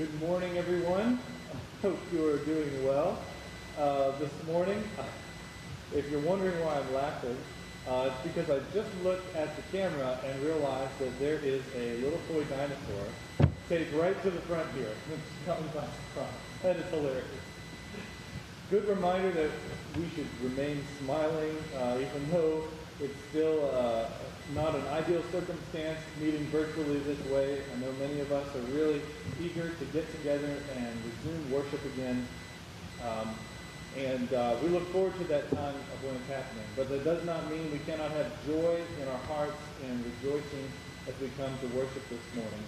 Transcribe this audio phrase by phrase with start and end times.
[0.00, 1.20] Good morning, everyone.
[1.52, 3.18] I hope you are doing well.
[3.78, 4.82] Uh, this morning,
[5.94, 7.36] if you're wondering why I'm laughing,
[7.86, 11.98] uh, it's because I just looked at the camera and realized that there is a
[11.98, 14.94] little toy dinosaur taped right to the front here.
[16.62, 17.26] That is hilarious.
[18.70, 19.50] Good reminder that
[19.98, 22.64] we should remain smiling, uh, even though
[23.02, 24.06] it's still uh,
[24.54, 27.60] not an ideal circumstance meeting virtually this way.
[27.60, 29.00] I know many of us are really
[29.40, 32.26] eager to get together and resume worship again.
[33.04, 33.34] Um,
[33.96, 36.64] and uh, we look forward to that time of when it's happening.
[36.76, 40.66] But that does not mean we cannot have joy in our hearts and rejoicing
[41.08, 42.64] as we come to worship this morning.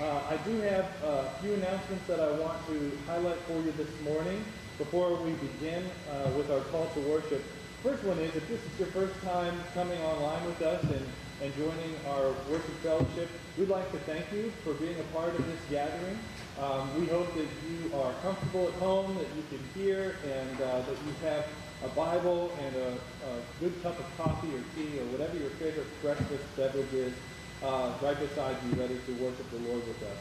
[0.00, 3.90] Uh, I do have a few announcements that I want to highlight for you this
[4.02, 4.42] morning
[4.78, 7.44] before we begin uh, with our call to worship.
[7.82, 11.06] First one is if this is your first time coming online with us and,
[11.40, 15.46] and joining our worship fellowship, we'd like to thank you for being a part of
[15.46, 16.18] this gathering.
[16.60, 20.80] Um, we hope that you are comfortable at home, that you can hear, and uh,
[20.82, 21.46] that you have
[21.82, 25.88] a Bible and a, a, good cup of coffee or tea or whatever your favorite
[26.02, 27.14] breakfast beverage is
[27.62, 30.18] uh, right beside you, ready to worship the Lord with us.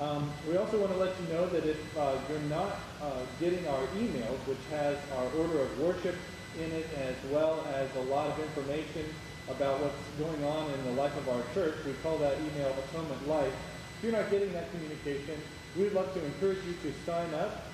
[0.00, 3.68] Um, we also want to let you know that if uh, you're not uh, getting
[3.68, 6.16] our emails, which has our order of worship
[6.56, 9.04] in it, as well as a lot of information
[9.48, 11.74] about what's going on in the life of our church.
[11.84, 13.52] We call that email Atonement Life.
[13.98, 15.36] If you're not getting that communication,
[15.76, 17.64] we'd love to encourage you to sign up.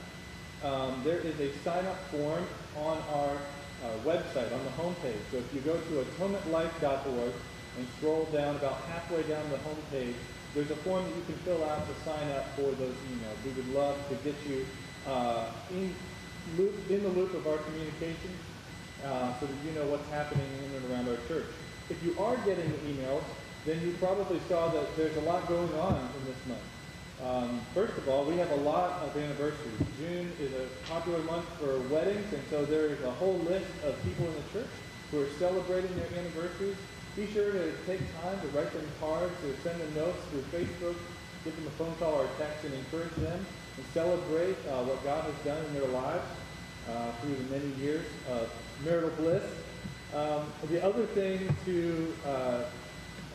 [0.64, 2.44] Um, there is a sign-up form
[2.76, 5.20] on our uh, website, on the homepage.
[5.30, 7.32] So if you go to atonementlife.org
[7.78, 10.14] and scroll down about halfway down the homepage,
[10.54, 13.36] there's a form that you can fill out to sign up for those emails.
[13.44, 14.66] We would love to get you
[15.06, 15.94] uh, in,
[16.58, 18.30] loop, in the loop of our communication
[19.04, 21.46] uh, so that you know what's happening in and around our church.
[21.88, 23.24] If you are getting emails,
[23.66, 26.62] then you probably saw that there's a lot going on in this month.
[27.22, 29.76] Um, first of all, we have a lot of anniversaries.
[29.98, 34.02] June is a popular month for weddings, and so there is a whole list of
[34.02, 34.72] people in the church
[35.10, 36.76] who are celebrating their anniversaries.
[37.16, 40.96] Be sure to take time to write them cards or send them notes through Facebook,
[41.44, 43.44] give them a phone call or text and encourage them
[43.76, 46.24] and celebrate uh, what God has done in their lives
[46.88, 48.48] uh, through the many years of
[48.84, 49.44] marital bliss.
[50.14, 52.64] Um, the other thing to uh,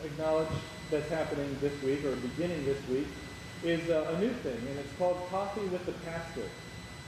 [0.04, 0.48] acknowledge
[0.90, 3.06] that's happening this week, or beginning this week,
[3.64, 6.44] is uh, a new thing, and it's called Coffee with the Pastor.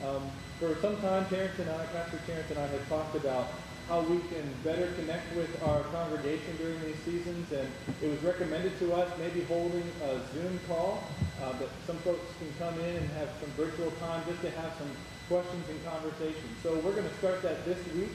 [0.05, 3.49] Um, for some time, Terrence and I, Pastor Terrence and I, have talked about
[3.88, 7.69] how we can better connect with our congregation during these seasons, and
[8.02, 11.05] it was recommended to us maybe holding a Zoom call
[11.43, 14.73] uh, that some folks can come in and have some virtual time just to have
[14.79, 14.91] some
[15.28, 16.56] questions and conversations.
[16.62, 18.10] So we're going to start that this week.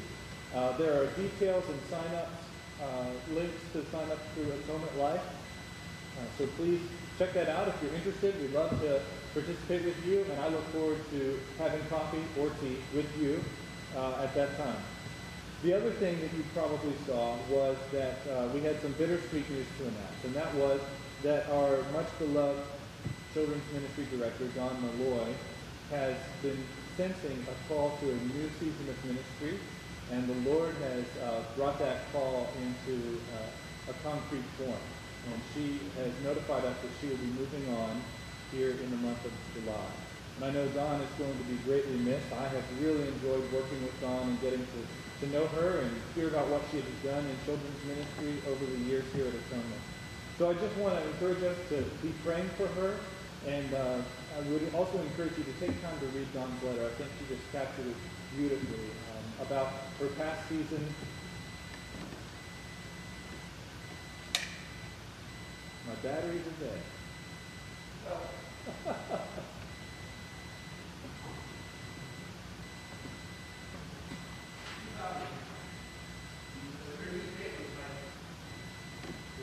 [0.54, 2.30] Uh, there are details and sign-ups,
[2.81, 5.21] uh, links to sign up through Atonement Life.
[5.21, 6.81] Uh, so please
[7.18, 8.39] check that out if you're interested.
[8.42, 9.01] We'd love to
[9.33, 13.44] participate with you, and I look forward to having coffee or tea with you
[13.95, 14.77] uh, at that time.
[15.62, 19.68] The other thing that you probably saw was that uh, we had some bittersweet news
[19.77, 20.81] to announce, and that was
[21.21, 22.62] that our much beloved
[23.33, 25.33] children's ministry director, Dawn Malloy,
[25.89, 26.62] has been
[26.98, 29.57] sensing a call to a new season of ministry,
[30.12, 34.84] and the Lord has uh, brought that call into uh, a concrete form.
[35.31, 38.01] And she has notified us that she will be moving on
[38.51, 39.90] here in the month of July.
[40.36, 42.28] And I know Dawn is going to be greatly missed.
[42.34, 44.80] I have really enjoyed working with Dawn and getting to,
[45.25, 48.81] to know her and hear about what she has done in children's ministry over the
[48.90, 49.84] years here at Atonement.
[50.38, 52.98] So I just want to encourage us to be praying for her
[53.48, 53.98] and uh,
[54.38, 56.86] I would also encourage you to take time to read Dawn's letter.
[56.86, 57.95] I think she just captured it
[58.38, 59.68] beautifully um, about
[60.00, 60.88] her past season.
[65.88, 66.80] My batteries are dead.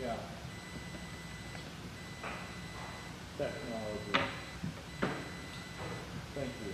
[0.00, 0.16] yeah.
[3.36, 4.26] Technology.
[6.34, 6.72] Thank you.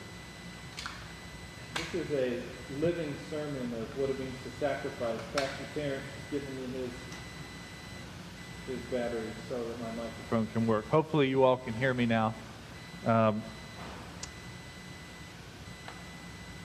[1.75, 5.21] This is a living sermon of what it means to sacrifice.
[5.35, 6.91] Pastor Terrence is giving me his
[8.67, 10.89] his battery so that my microphone can work.
[10.89, 12.35] Hopefully you all can hear me now.
[13.07, 13.41] Um,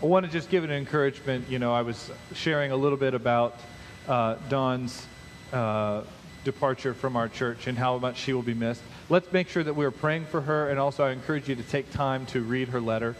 [0.01, 1.47] I want to just give an encouragement.
[1.47, 3.59] You know, I was sharing a little bit about
[4.07, 5.05] uh, Dawn's
[5.53, 6.01] uh,
[6.43, 8.81] departure from our church and how much she will be missed.
[9.09, 11.91] Let's make sure that we're praying for her, and also I encourage you to take
[11.91, 13.15] time to read her letter.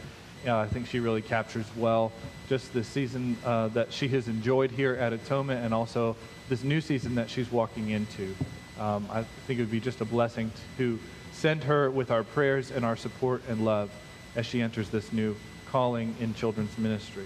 [0.46, 2.12] Uh, I think she really captures well
[2.50, 6.16] just the season uh, that she has enjoyed here at Atonement and also
[6.50, 8.36] this new season that she's walking into.
[8.80, 11.00] Um, I think it would be just a blessing to
[11.42, 13.90] Send her with our prayers and our support and love
[14.36, 15.36] as she enters this new
[15.72, 17.26] calling in children's ministry.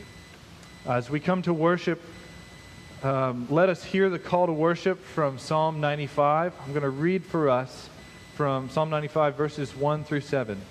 [0.86, 2.02] As we come to worship,
[3.04, 6.54] um, let us hear the call to worship from Psalm 95.
[6.66, 7.90] I'm going to read for us
[8.36, 10.62] from Psalm 95, verses 1 through 7.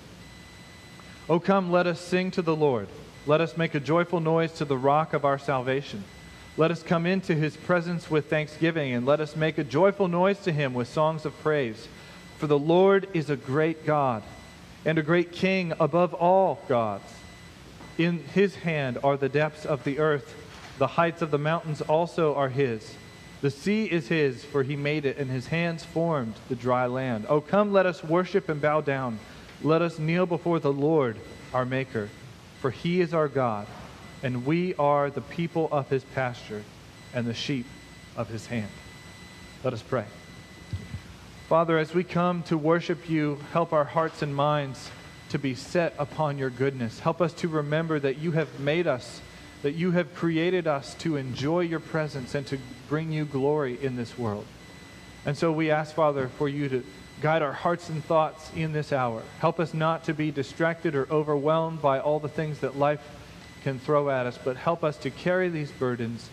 [1.27, 2.87] O come, let us sing to the Lord.
[3.25, 6.03] Let us make a joyful noise to the rock of our salvation.
[6.55, 10.37] Let us come into his presence with thanksgiving, and let us make a joyful noise
[10.41, 11.87] to him with songs of praise.
[12.37, 14.21] For the Lord is a great God
[14.85, 17.11] and a great King above all gods.
[17.97, 20.35] In his hand are the depths of the earth,
[20.77, 22.93] the heights of the mountains also are his.
[23.41, 27.25] The sea is his, for he made it, and his hands formed the dry land.
[27.29, 29.19] Oh, come, let us worship and bow down.
[29.63, 31.17] Let us kneel before the Lord,
[31.53, 32.09] our Maker,
[32.61, 33.67] for he is our God,
[34.21, 36.63] and we are the people of his pasture
[37.13, 37.65] and the sheep
[38.17, 38.69] of his hand.
[39.63, 40.05] Let us pray.
[41.47, 44.89] Father, as we come to worship you, help our hearts and minds
[45.29, 46.99] to be set upon your goodness.
[46.99, 49.21] Help us to remember that you have made us,
[49.61, 52.57] that you have created us to enjoy your presence and to
[52.89, 54.45] bring you glory in this world.
[55.25, 56.83] And so we ask, Father, for you to
[57.21, 59.23] guide our hearts and thoughts in this hour.
[59.39, 63.01] Help us not to be distracted or overwhelmed by all the things that life
[63.63, 66.29] can throw at us, but help us to carry these burdens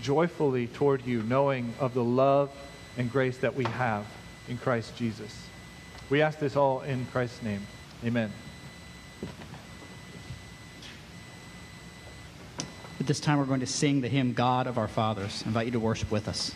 [0.00, 2.50] joyfully toward you, knowing of the love
[2.96, 4.06] and grace that we have
[4.48, 5.46] in Christ Jesus.
[6.10, 7.66] We ask this all in Christ's name.
[8.04, 8.30] Amen.
[13.00, 15.42] At this time, we're going to sing the hymn God of Our Fathers.
[15.44, 16.54] I invite you to worship with us.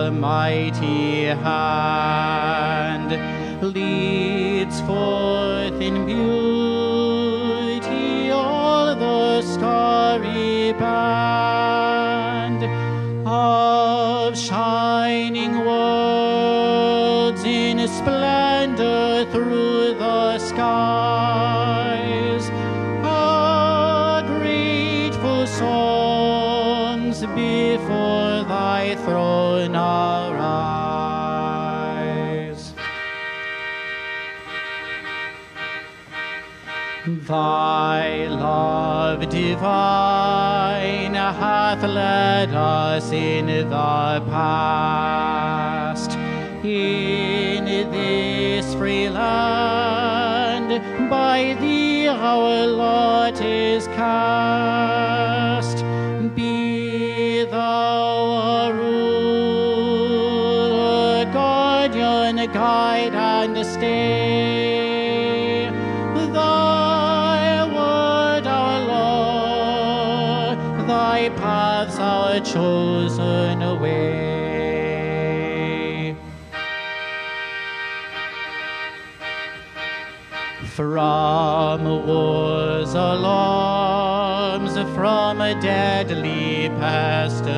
[0.00, 3.10] Almighty hand.
[3.62, 3.99] Leads
[37.30, 46.10] Thy love divine hath led us in the past.
[46.64, 55.29] In this free land, by thee our lot is cast.
[70.90, 74.16] Thy paths our chosen way.
[80.76, 87.52] From war's alarms, from a deadly pestilence,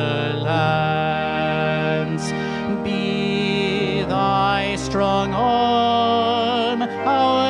[2.84, 7.48] be thy strong arm our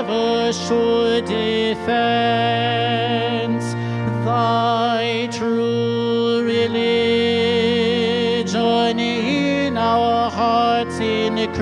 [0.00, 2.81] ever sure defense.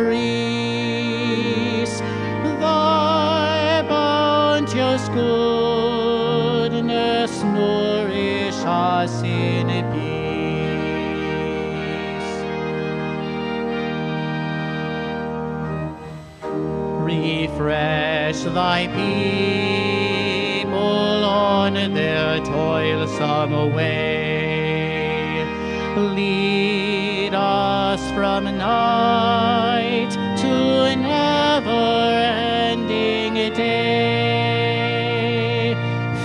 [0.01, 2.01] Increase.
[2.61, 6.13] Thy bounteous goodness
[7.43, 10.01] nourish us in peace.
[17.03, 25.45] Refresh thy people on their toilsome way.
[25.97, 27.80] Lead us
[28.15, 34.97] from night to never-ending day.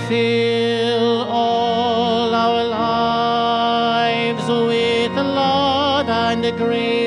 [0.08, 7.05] Fill all our lives with love and grace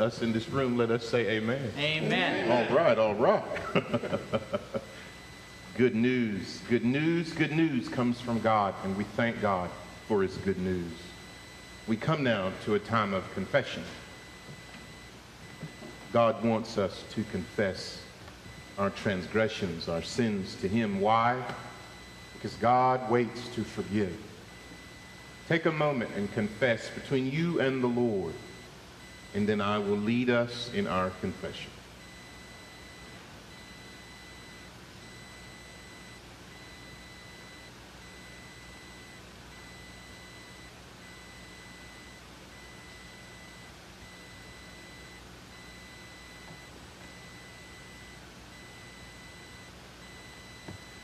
[0.00, 1.72] us in this room, let us say amen.
[1.78, 2.50] Amen.
[2.50, 3.44] All right, all right.
[5.76, 9.70] good news, good news, good news comes from God, and we thank God
[10.08, 10.92] for his good news.
[11.86, 13.82] We come now to a time of confession.
[16.12, 18.02] God wants us to confess
[18.78, 21.00] our transgressions, our sins to him.
[21.00, 21.42] Why?
[22.34, 24.16] Because God waits to forgive.
[25.48, 28.34] Take a moment and confess between you and the Lord,
[29.34, 31.70] and then I will lead us in our confession.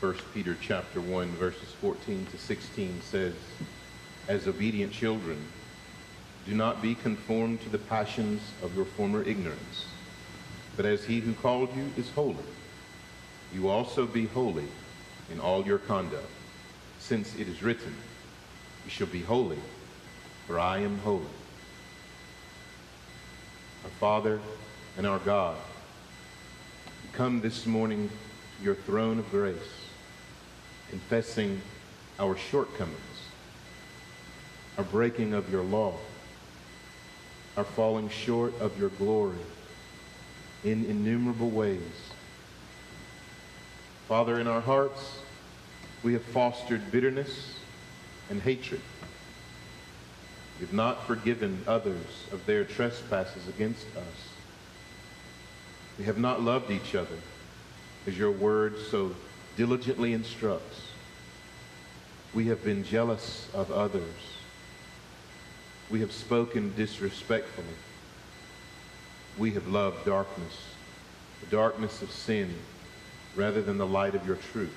[0.01, 3.33] First Peter chapter 1 verses 14 to 16 says,
[4.27, 5.43] As obedient children,
[6.47, 9.85] do not be conformed to the passions of your former ignorance,
[10.77, 12.35] but as he who called you is holy,
[13.53, 14.67] you also be holy
[15.29, 16.29] in all your conduct,
[16.99, 17.93] since it is written,
[18.85, 19.59] You shall be holy,
[20.45, 21.25] for I am holy.
[23.83, 24.39] Our Father
[24.97, 25.57] and our God,
[27.03, 28.09] we come this morning
[28.57, 29.57] to your throne of grace,
[30.89, 31.61] confessing
[32.19, 32.95] our shortcomings,
[34.77, 35.93] our breaking of your law,
[37.57, 39.37] our falling short of your glory
[40.63, 41.81] in innumerable ways.
[44.07, 45.19] Father, in our hearts,
[46.03, 47.55] we have fostered bitterness
[48.29, 48.81] and hatred.
[50.59, 54.29] We've not forgiven others of their trespasses against us.
[55.97, 57.17] We have not loved each other
[58.05, 59.15] as your word so
[59.55, 60.81] diligently instructs.
[62.33, 64.36] We have been jealous of others.
[65.89, 67.65] We have spoken disrespectfully.
[69.37, 70.73] we have loved darkness,
[71.41, 72.53] the darkness of sin,
[73.35, 74.75] rather than the light of your truth.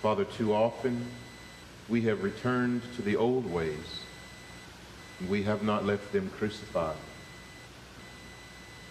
[0.00, 1.06] Father, too often
[1.88, 4.00] we have returned to the old ways,
[5.18, 6.96] and we have not left them crucified.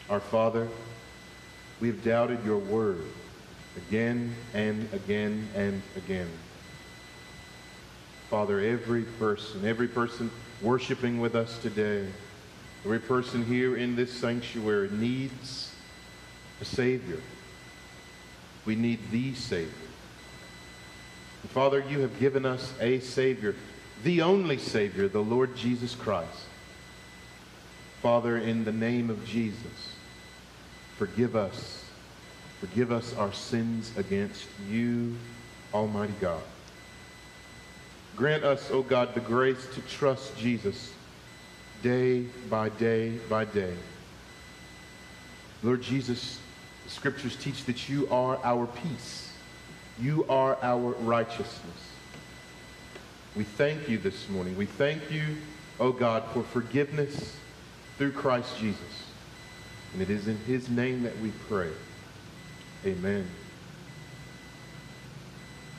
[0.10, 0.68] Our Father,
[1.80, 3.06] we have doubted your word
[3.78, 6.30] again and again and again.
[8.30, 12.08] Father, every person, every person worshiping with us today,
[12.84, 15.74] every person here in this sanctuary needs
[16.60, 17.20] a Savior.
[18.66, 19.72] We need the Savior.
[21.44, 23.56] And Father, you have given us a Savior,
[24.04, 26.46] the only Savior, the Lord Jesus Christ.
[28.02, 29.94] Father, in the name of Jesus,
[30.98, 31.84] forgive us.
[32.60, 35.16] Forgive us our sins against you,
[35.74, 36.42] Almighty God.
[38.15, 40.93] Grant us, O God, the grace to trust Jesus
[41.84, 43.73] day by day by day.
[45.63, 46.39] Lord Jesus,
[46.86, 49.34] the scriptures teach that you are our peace.
[49.99, 51.91] You are our righteousness.
[53.36, 54.56] We thank you this morning.
[54.56, 55.23] We thank you,
[55.80, 57.36] O God, for forgiveness
[57.97, 58.82] through Christ Jesus.
[59.91, 61.71] And it is in his name that we pray.
[62.86, 63.28] Amen.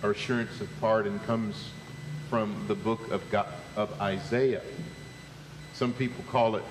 [0.02, 1.70] Our assurance of pardon comes
[2.28, 4.62] from the book of, God, of Isaiah.
[5.74, 6.64] Some people call it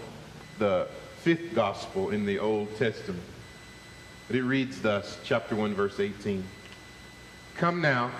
[0.59, 0.87] the
[1.21, 3.23] fifth gospel in the Old Testament.
[4.27, 6.43] But it reads thus, chapter 1, verse 18.
[7.57, 8.11] Come now,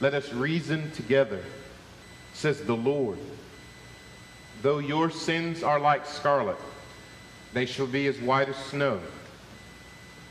[0.00, 1.42] let us reason together,
[2.34, 3.18] says the Lord.
[4.62, 6.58] Though your sins are like scarlet,
[7.52, 9.00] they shall be as white as snow.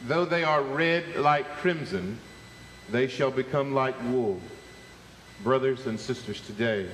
[0.08, 2.18] Though they are red like crimson,
[2.90, 4.40] they shall become like wool.
[5.44, 6.88] Brothers and sisters, today,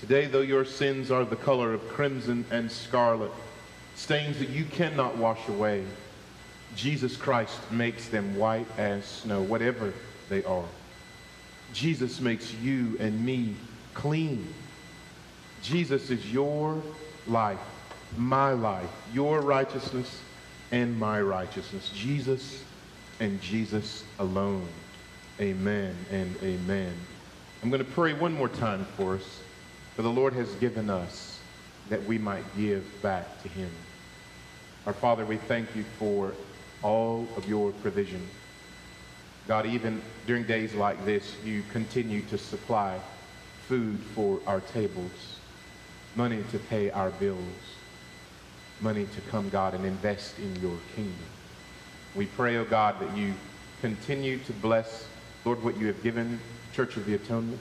[0.00, 3.32] today, though your sins are the color of crimson and scarlet,
[3.96, 5.84] stains that you cannot wash away,
[6.76, 9.92] Jesus Christ makes them white as snow, whatever
[10.28, 10.64] they are.
[11.72, 13.56] Jesus makes you and me
[13.94, 14.46] clean.
[15.62, 16.80] Jesus is your
[17.26, 17.58] life,
[18.16, 20.20] my life, your righteousness
[20.70, 21.90] and my righteousness.
[21.94, 22.62] Jesus
[23.18, 24.66] and Jesus alone.
[25.40, 26.94] Amen and amen.
[27.62, 29.40] I'm going to pray one more time for us,
[29.94, 31.38] for the Lord has given us
[31.90, 33.70] that we might give back to him.
[34.86, 36.32] Our Father, we thank you for
[36.82, 38.26] all of your provision.
[39.46, 42.98] God, even during days like this, you continue to supply
[43.68, 45.38] food for our tables,
[46.16, 47.44] money to pay our bills,
[48.80, 51.14] money to come, God, and invest in your kingdom.
[52.14, 53.34] We pray, oh God, that you
[53.82, 55.06] continue to bless,
[55.44, 56.40] Lord, what you have given
[56.72, 57.60] Church of the Atonement.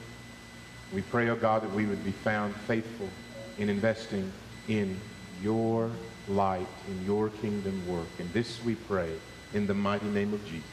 [0.93, 3.09] We pray, oh God, that we would be found faithful
[3.57, 4.31] in investing
[4.67, 4.99] in
[5.41, 5.89] your
[6.27, 8.07] light, in your kingdom work.
[8.19, 9.11] And this we pray
[9.53, 10.63] in the mighty name of Jesus.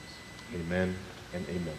[0.55, 0.95] Amen
[1.35, 1.77] and amen.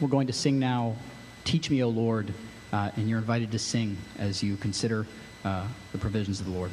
[0.00, 0.96] We're going to sing now,
[1.44, 2.32] Teach Me, O Lord,
[2.72, 5.06] uh, and you're invited to sing as you consider
[5.44, 6.70] uh, the provisions of the Lord.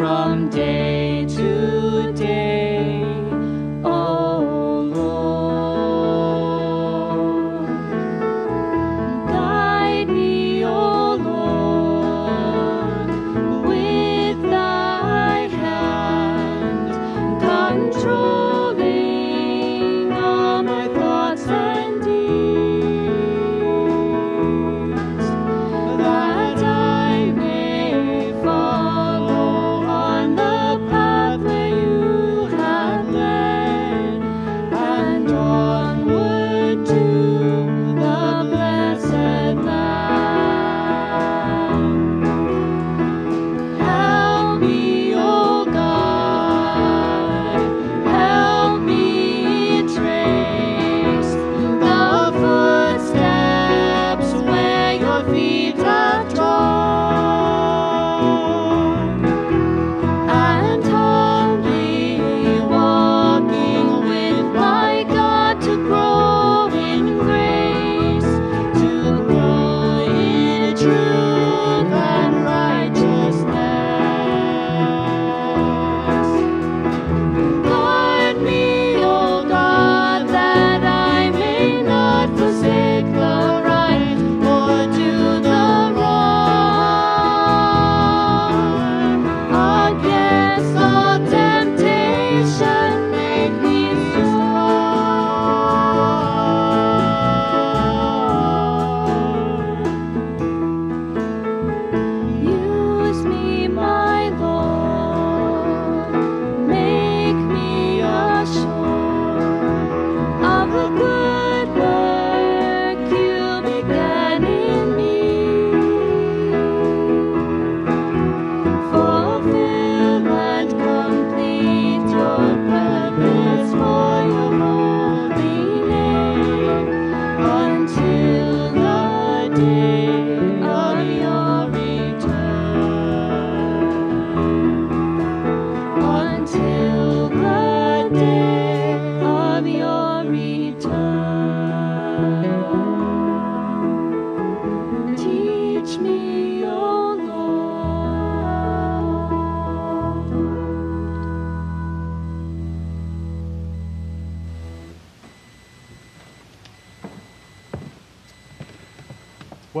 [0.00, 2.59] From day to day.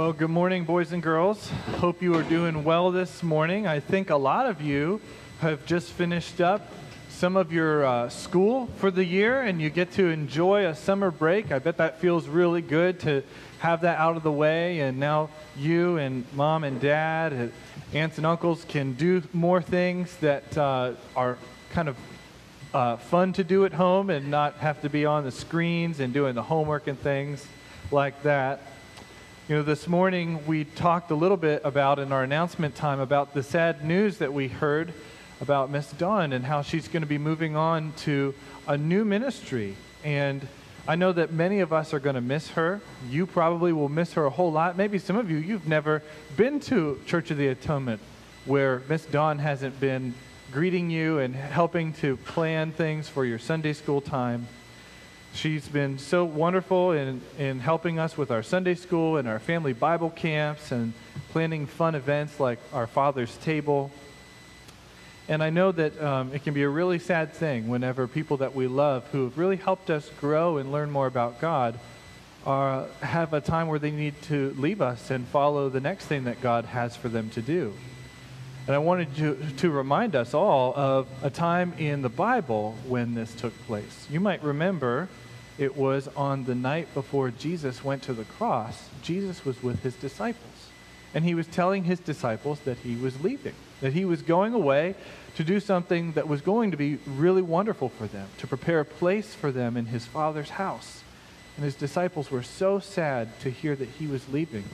[0.00, 1.50] Well, good morning, boys and girls.
[1.76, 3.66] Hope you are doing well this morning.
[3.66, 4.98] I think a lot of you
[5.40, 6.66] have just finished up
[7.10, 11.10] some of your uh, school for the year and you get to enjoy a summer
[11.10, 11.52] break.
[11.52, 13.22] I bet that feels really good to
[13.58, 14.80] have that out of the way.
[14.80, 17.52] And now you and mom and dad, and
[17.92, 21.36] aunts and uncles can do more things that uh, are
[21.72, 21.96] kind of
[22.72, 26.14] uh, fun to do at home and not have to be on the screens and
[26.14, 27.46] doing the homework and things
[27.90, 28.62] like that.
[29.50, 33.34] You know, this morning we talked a little bit about in our announcement time about
[33.34, 34.92] the sad news that we heard
[35.40, 38.32] about Miss Dawn and how she's going to be moving on to
[38.68, 39.74] a new ministry.
[40.04, 40.46] And
[40.86, 42.80] I know that many of us are going to miss her.
[43.08, 44.76] You probably will miss her a whole lot.
[44.76, 46.04] Maybe some of you, you've never
[46.36, 48.00] been to Church of the Atonement
[48.44, 50.14] where Miss Dawn hasn't been
[50.52, 54.46] greeting you and helping to plan things for your Sunday school time.
[55.32, 59.72] She's been so wonderful in, in helping us with our Sunday school and our family
[59.72, 60.92] Bible camps and
[61.30, 63.90] planning fun events like our Father's Table.
[65.28, 68.54] And I know that um, it can be a really sad thing whenever people that
[68.54, 71.78] we love who have really helped us grow and learn more about God
[72.44, 76.24] are, have a time where they need to leave us and follow the next thing
[76.24, 77.72] that God has for them to do.
[78.66, 83.14] And I wanted to, to remind us all of a time in the Bible when
[83.14, 84.06] this took place.
[84.10, 85.08] You might remember
[85.60, 88.88] it was on the night before Jesus went to the cross.
[89.02, 90.70] Jesus was with his disciples.
[91.12, 94.94] And he was telling his disciples that he was leaving, that he was going away
[95.36, 98.84] to do something that was going to be really wonderful for them, to prepare a
[98.84, 101.02] place for them in his Father's house.
[101.56, 104.64] And his disciples were so sad to hear that he was leaving.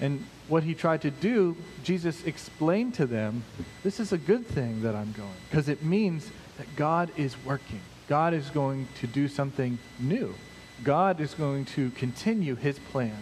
[0.00, 3.44] And what he tried to do, Jesus explained to them,
[3.82, 7.80] this is a good thing that I'm going, because it means that God is working.
[8.08, 10.34] God is going to do something new.
[10.82, 13.16] God is going to continue his plan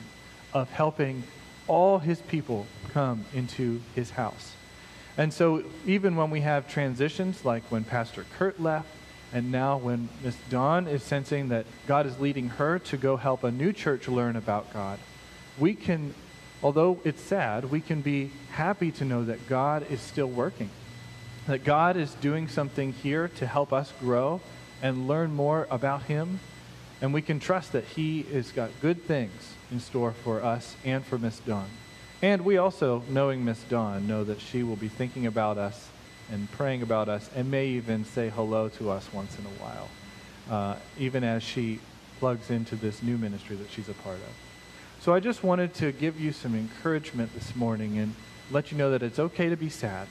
[0.53, 1.23] of helping
[1.69, 4.55] all his people come into his house.
[5.17, 8.89] And so, even when we have transitions, like when Pastor Kurt left,
[9.33, 13.45] and now when Miss Dawn is sensing that God is leading her to go help
[13.45, 14.99] a new church learn about God,
[15.59, 16.15] we can
[16.63, 20.71] although it's sad, we can be happy to know that God is still working,
[21.47, 24.41] that God is doing something here to help us grow
[24.83, 26.41] and learn more about Him.
[27.01, 31.05] And we can trust that He has got good things in store for us and
[31.05, 31.69] for Miss Dawn.
[32.21, 35.89] And we also, knowing Miss Dawn, know that she will be thinking about us
[36.31, 39.89] and praying about us and may even say hello to us once in a while,
[40.51, 41.81] uh, even as she
[42.21, 44.33] plugs into this new ministry that she's a part of.
[45.01, 48.15] So I just wanted to give you some encouragement this morning and
[48.53, 50.07] let you know that it's okay to be sad,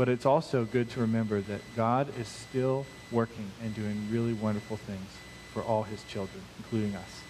[0.00, 4.78] but it's also good to remember that God is still working and doing really wonderful
[4.78, 5.10] things
[5.52, 7.20] for all his children, including us.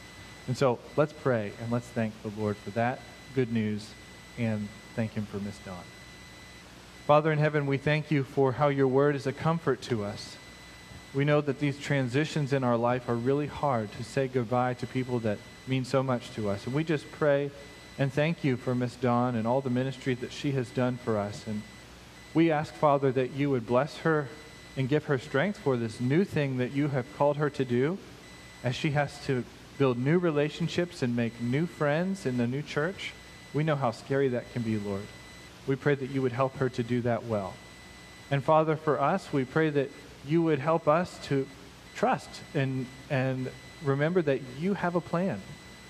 [0.47, 3.01] And so let's pray and let's thank the Lord for that
[3.35, 3.91] good news
[4.39, 5.83] and thank him for Miss Dawn.
[7.09, 10.37] Father in heaven, we thank you for how your word is a comfort to us.
[11.13, 14.87] We know that these transitions in our life are really hard to say goodbye to
[14.87, 16.67] people that mean so much to us.
[16.67, 17.51] And we just pray
[17.99, 21.19] and thank you for Miss Dawn and all the ministry that she has done for
[21.19, 21.49] us.
[21.49, 21.63] And
[22.35, 24.29] we ask, Father, that you would bless her
[24.77, 27.99] and give her strength for this new thing that you have called her to do
[28.63, 29.45] as she has to
[29.79, 33.13] build new relationships and make new friends in the new church.
[33.53, 35.03] We know how scary that can be, Lord.
[35.67, 37.55] We pray that you would help her to do that well.
[38.31, 39.91] And Father, for us, we pray that
[40.27, 41.47] you would help us to
[41.97, 43.51] trust and, and
[43.83, 45.41] remember that you have a plan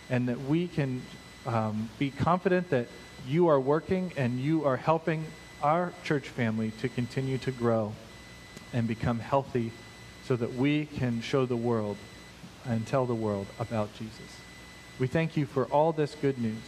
[0.09, 1.03] and that we can
[1.47, 2.87] um, be confident that
[3.27, 5.25] you are working and you are helping
[5.63, 7.93] our church family to continue to grow
[8.73, 9.73] and become healthy
[10.25, 11.97] so that we can show the world
[12.65, 14.37] and tell the world about Jesus.
[14.99, 16.63] We thank you for all this good news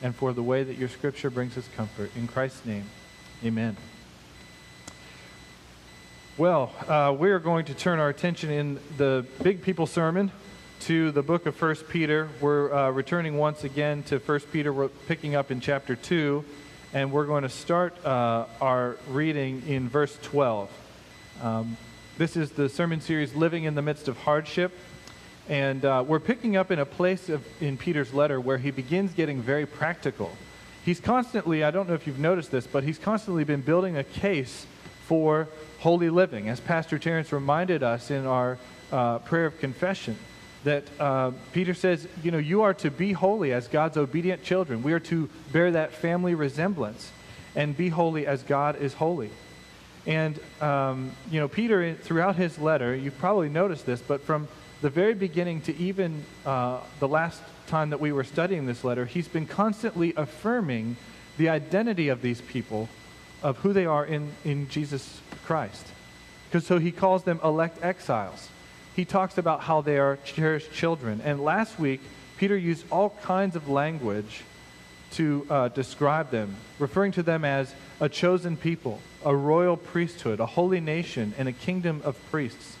[0.00, 2.10] and for the way that your scripture brings us comfort.
[2.16, 2.84] In Christ's name,
[3.44, 3.76] amen.
[6.36, 10.30] Well, uh, we are going to turn our attention in the Big People sermon
[10.80, 12.28] to the book of 1 Peter.
[12.40, 14.72] We're uh, returning once again to 1 Peter.
[14.72, 16.44] We're picking up in chapter 2,
[16.92, 20.70] and we're going to start uh, our reading in verse 12.
[21.42, 21.76] Um,
[22.16, 24.72] this is the sermon series, Living in the Midst of Hardship.
[25.48, 29.12] And uh, we're picking up in a place of, in Peter's letter where he begins
[29.12, 30.30] getting very practical.
[30.84, 34.04] He's constantly, I don't know if you've noticed this, but he's constantly been building a
[34.04, 34.66] case
[35.06, 35.48] for
[35.80, 38.58] holy living, as Pastor Terrence reminded us in our
[38.90, 40.16] uh, prayer of confession.
[40.64, 44.82] That uh, Peter says, you know, you are to be holy as God's obedient children.
[44.82, 47.12] We are to bear that family resemblance
[47.54, 49.30] and be holy as God is holy.
[50.06, 54.48] And, um, you know, Peter, throughout his letter, you've probably noticed this, but from
[54.80, 59.04] the very beginning to even uh, the last time that we were studying this letter,
[59.04, 60.96] he's been constantly affirming
[61.36, 62.88] the identity of these people,
[63.42, 65.86] of who they are in, in Jesus Christ.
[66.48, 68.48] Because so he calls them elect exiles.
[68.98, 71.20] He talks about how they are cherished children.
[71.24, 72.00] And last week,
[72.36, 74.42] Peter used all kinds of language
[75.12, 80.46] to uh, describe them, referring to them as a chosen people, a royal priesthood, a
[80.46, 82.76] holy nation, and a kingdom of priests.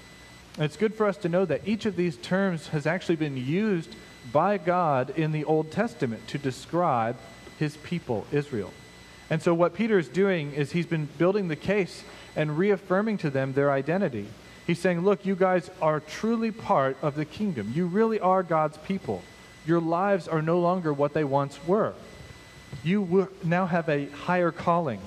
[0.56, 3.36] And it's good for us to know that each of these terms has actually been
[3.36, 3.94] used
[4.32, 7.16] by God in the Old Testament to describe
[7.60, 8.72] his people, Israel.
[9.30, 12.02] And so, what Peter is doing is he's been building the case
[12.34, 14.26] and reaffirming to them their identity.
[14.68, 17.72] He's saying, Look, you guys are truly part of the kingdom.
[17.74, 19.22] You really are God's people.
[19.66, 21.94] Your lives are no longer what they once were.
[22.84, 25.00] You now have a higher calling.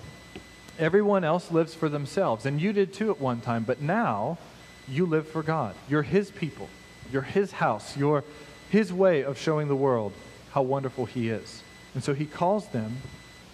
[0.79, 4.39] Everyone else lives for themselves, and you did too at one time, but now
[4.87, 5.75] you live for God.
[5.87, 6.67] You're His people,
[7.11, 8.23] you're His house, you're
[8.71, 10.13] His way of showing the world
[10.53, 11.61] how wonderful He is.
[11.93, 12.97] And so He calls them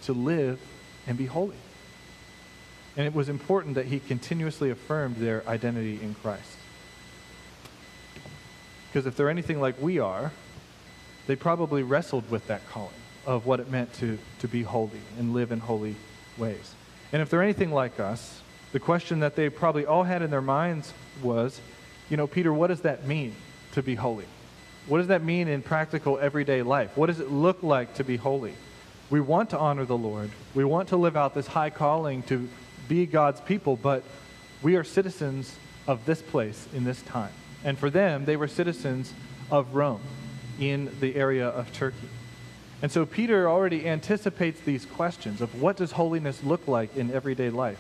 [0.04, 0.62] to live
[1.06, 1.58] and be holy.
[2.98, 6.58] And it was important that He continuously affirmed their identity in Christ.
[8.90, 10.32] Because if they're anything like we are,
[11.28, 12.90] they probably wrestled with that calling
[13.26, 15.96] of what it meant to, to be holy and live in holy
[16.38, 16.74] ways.
[17.12, 20.42] And if they're anything like us, the question that they probably all had in their
[20.42, 21.62] minds was,
[22.10, 23.36] you know, Peter, what does that mean
[23.74, 24.26] to be holy?
[24.88, 26.96] What does that mean in practical everyday life?
[26.96, 28.54] What does it look like to be holy?
[29.10, 30.32] We want to honor the Lord.
[30.56, 32.48] We want to live out this high calling to
[32.88, 34.04] be God's people, but
[34.62, 35.56] we are citizens
[35.88, 37.32] of this place in this time.
[37.64, 39.14] And for them, they were citizens
[39.52, 40.02] of Rome
[40.60, 42.10] in the area of Turkey.
[42.82, 47.50] And so Peter already anticipates these questions of what does holiness look like in everyday
[47.50, 47.80] life?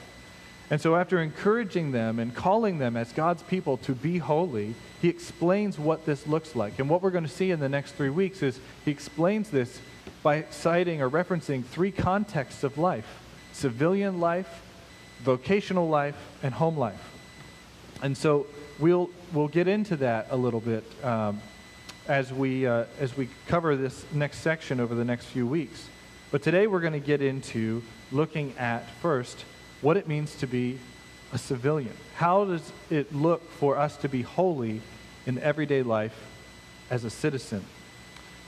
[0.69, 5.07] And so after encouraging them and calling them as God's people to be holy, he
[5.07, 6.79] explains what this looks like.
[6.79, 9.79] And what we're going to see in the next three weeks is he explains this
[10.23, 13.05] by citing or referencing three contexts of life
[13.53, 14.61] civilian life,
[15.23, 17.11] vocational life, and home life.
[18.01, 18.47] And so
[18.79, 21.41] we'll, we'll get into that a little bit um,
[22.07, 25.89] as we, uh, as we cover this next section over the next few weeks.
[26.31, 29.45] But today we're going to get into looking at first
[29.81, 30.79] what it means to be
[31.33, 31.93] a civilian.
[32.15, 34.81] How does it look for us to be holy
[35.25, 36.15] in everyday life
[36.89, 37.63] as a citizen?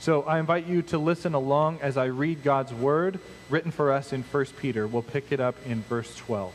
[0.00, 4.14] So I invite you to listen along as I read God's word written for us
[4.14, 4.86] in 1 Peter.
[4.86, 6.54] We'll pick it up in verse 12.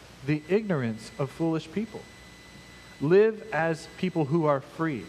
[0.25, 2.01] the ignorance of foolish people.
[2.99, 5.05] Live as people who are free,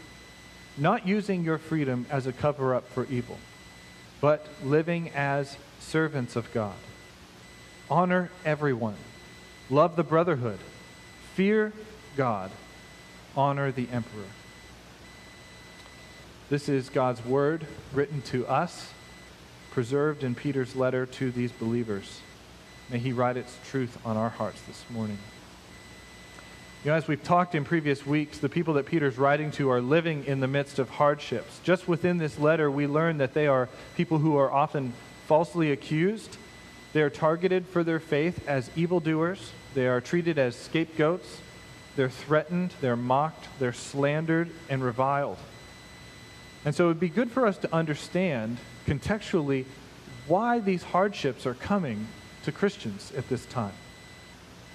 [0.78, 3.38] not using your freedom as a cover up for evil,
[4.20, 6.74] but living as servants of God.
[7.90, 8.96] Honor everyone,
[9.68, 10.58] love the brotherhood,
[11.34, 11.72] fear
[12.16, 12.50] God,
[13.36, 14.24] honor the emperor.
[16.48, 18.92] This is God's word written to us,
[19.70, 22.20] preserved in Peter's letter to these believers.
[22.90, 25.18] May he write its truth on our hearts this morning.
[26.84, 29.80] You know, as we've talked in previous weeks, the people that Peter's writing to are
[29.80, 31.60] living in the midst of hardships.
[31.62, 34.92] Just within this letter, we learn that they are people who are often
[35.28, 36.36] falsely accused.
[36.92, 39.52] They are targeted for their faith as evildoers.
[39.74, 41.40] They are treated as scapegoats.
[41.94, 45.36] They're threatened, they're mocked, they're slandered, and reviled.
[46.64, 49.66] And so it would be good for us to understand contextually
[50.26, 52.06] why these hardships are coming
[52.44, 53.72] to Christians at this time.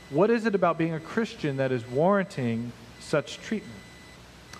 [0.09, 3.80] What is it about being a Christian that is warranting such treatment?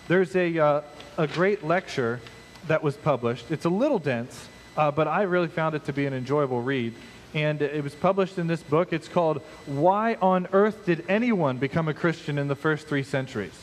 [0.08, 0.82] There's a, uh,
[1.18, 2.20] a great lecture
[2.68, 3.52] that was published.
[3.52, 6.94] It's a little dense, uh, but I really found it to be an enjoyable read.
[7.34, 8.94] And it was published in this book.
[8.94, 13.54] It's called Why on Earth Did Anyone Become a Christian in the First Three Centuries?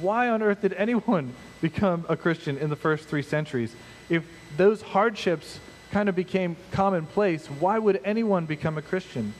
[0.00, 3.74] Why on earth did anyone become a Christian in the first three centuries?
[4.08, 4.24] If
[4.56, 5.60] those hardships
[5.94, 9.32] kind of became commonplace, why would anyone become a Christian?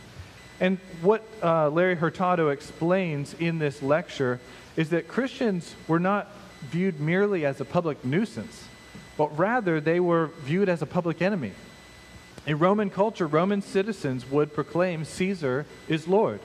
[0.60, 4.38] And what uh, Larry Hurtado explains in this lecture
[4.76, 6.30] is that Christians were not
[6.70, 8.68] viewed merely as a public nuisance,
[9.16, 11.50] but rather they were viewed as a public enemy.
[12.46, 16.38] In Roman culture, Roman citizens would proclaim Caesar is Lord.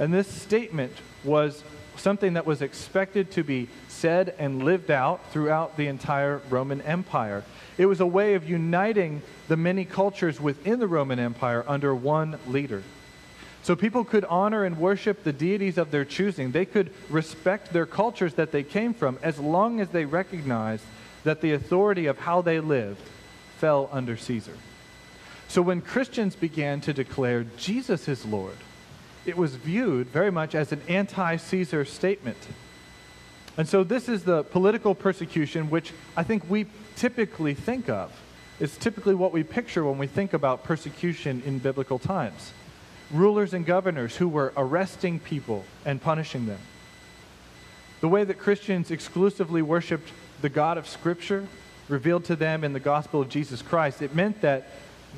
[0.00, 1.62] And this statement was
[1.98, 7.44] something that was expected to be said and lived out throughout the entire Roman Empire.
[7.76, 12.38] It was a way of uniting the many cultures within the Roman Empire under one
[12.46, 12.82] leader.
[13.62, 16.52] So people could honor and worship the deities of their choosing.
[16.52, 20.84] They could respect their cultures that they came from as long as they recognized
[21.24, 23.02] that the authority of how they lived
[23.58, 24.54] fell under Caesar.
[25.48, 28.56] So when Christians began to declare Jesus is Lord,
[29.28, 32.38] it was viewed very much as an anti Caesar statement.
[33.56, 36.66] And so this is the political persecution which I think we
[36.96, 38.12] typically think of.
[38.60, 42.52] It's typically what we picture when we think about persecution in biblical times.
[43.10, 46.60] Rulers and governors who were arresting people and punishing them.
[48.00, 50.10] The way that Christians exclusively worshiped
[50.40, 51.46] the God of Scripture
[51.88, 54.68] revealed to them in the gospel of Jesus Christ, it meant that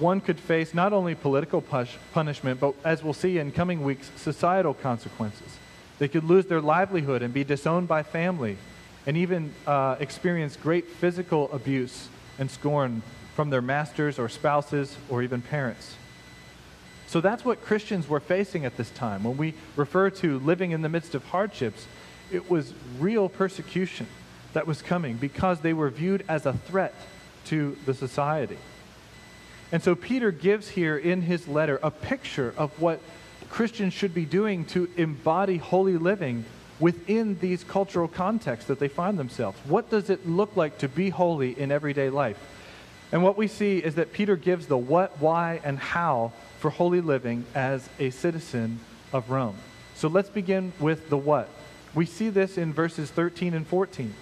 [0.00, 4.10] one could face not only political push, punishment, but as we'll see in coming weeks,
[4.16, 5.58] societal consequences.
[5.98, 8.56] They could lose their livelihood and be disowned by family,
[9.06, 13.02] and even uh, experience great physical abuse and scorn
[13.34, 15.94] from their masters or spouses or even parents.
[17.06, 19.24] So that's what Christians were facing at this time.
[19.24, 21.86] When we refer to living in the midst of hardships,
[22.30, 24.06] it was real persecution
[24.52, 26.94] that was coming because they were viewed as a threat
[27.46, 28.58] to the society.
[29.72, 33.00] And so Peter gives here in his letter a picture of what
[33.50, 36.44] Christians should be doing to embody holy living
[36.78, 39.58] within these cultural contexts that they find themselves.
[39.66, 42.38] What does it look like to be holy in everyday life?
[43.12, 47.00] And what we see is that Peter gives the what, why, and how for holy
[47.00, 48.80] living as a citizen
[49.12, 49.56] of Rome.
[49.94, 51.48] So let's begin with the what.
[51.94, 54.14] We see this in verses 13 and 14.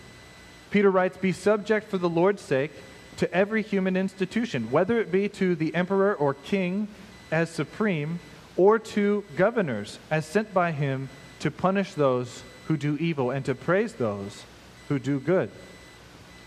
[0.70, 2.72] Peter writes, Be subject for the Lord's sake
[3.18, 6.88] to every human institution, whether it be to the emperor or king
[7.30, 8.18] as supreme,
[8.56, 11.08] or to governors as sent by him
[11.40, 14.44] to punish those who do evil and to praise those
[14.88, 15.50] who do good.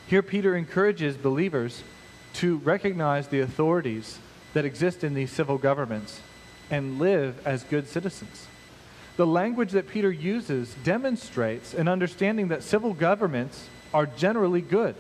[0.08, 1.84] Here, Peter encourages believers
[2.36, 4.20] to recognize the authorities
[4.54, 6.22] that exist in these civil governments
[6.70, 8.48] and live as good citizens.
[9.18, 14.96] The language that Peter uses demonstrates an understanding that civil governments are generally good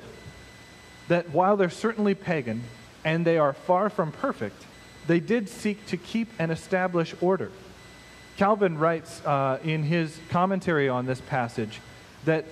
[1.11, 2.63] that while they're certainly pagan
[3.03, 4.55] and they are far from perfect,
[5.07, 7.51] they did seek to keep and establish order.
[8.37, 11.81] Calvin writes uh, in his commentary on this passage
[12.23, 12.45] that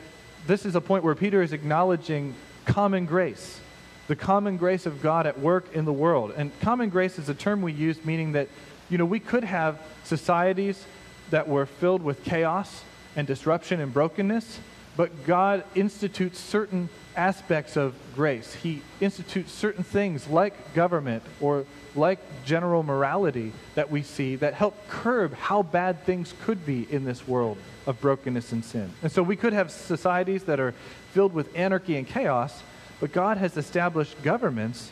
[0.45, 2.35] this is a point where Peter is acknowledging
[2.65, 3.61] common grace,
[4.09, 6.33] the common grace of God at work in the world.
[6.35, 8.49] And common grace is a term we use meaning that,
[8.89, 10.85] you know, we could have societies
[11.29, 12.83] that were filled with chaos
[13.15, 14.59] and disruption and brokenness,
[14.97, 18.53] but God institutes certain aspects of grace.
[18.53, 24.75] He institutes certain things like government or like general morality that we see that help
[24.87, 27.57] curb how bad things could be in this world
[27.87, 28.91] of brokenness and sin.
[29.01, 30.73] And so we could have societies that are
[31.13, 32.61] filled with anarchy and chaos,
[32.99, 34.91] but God has established governments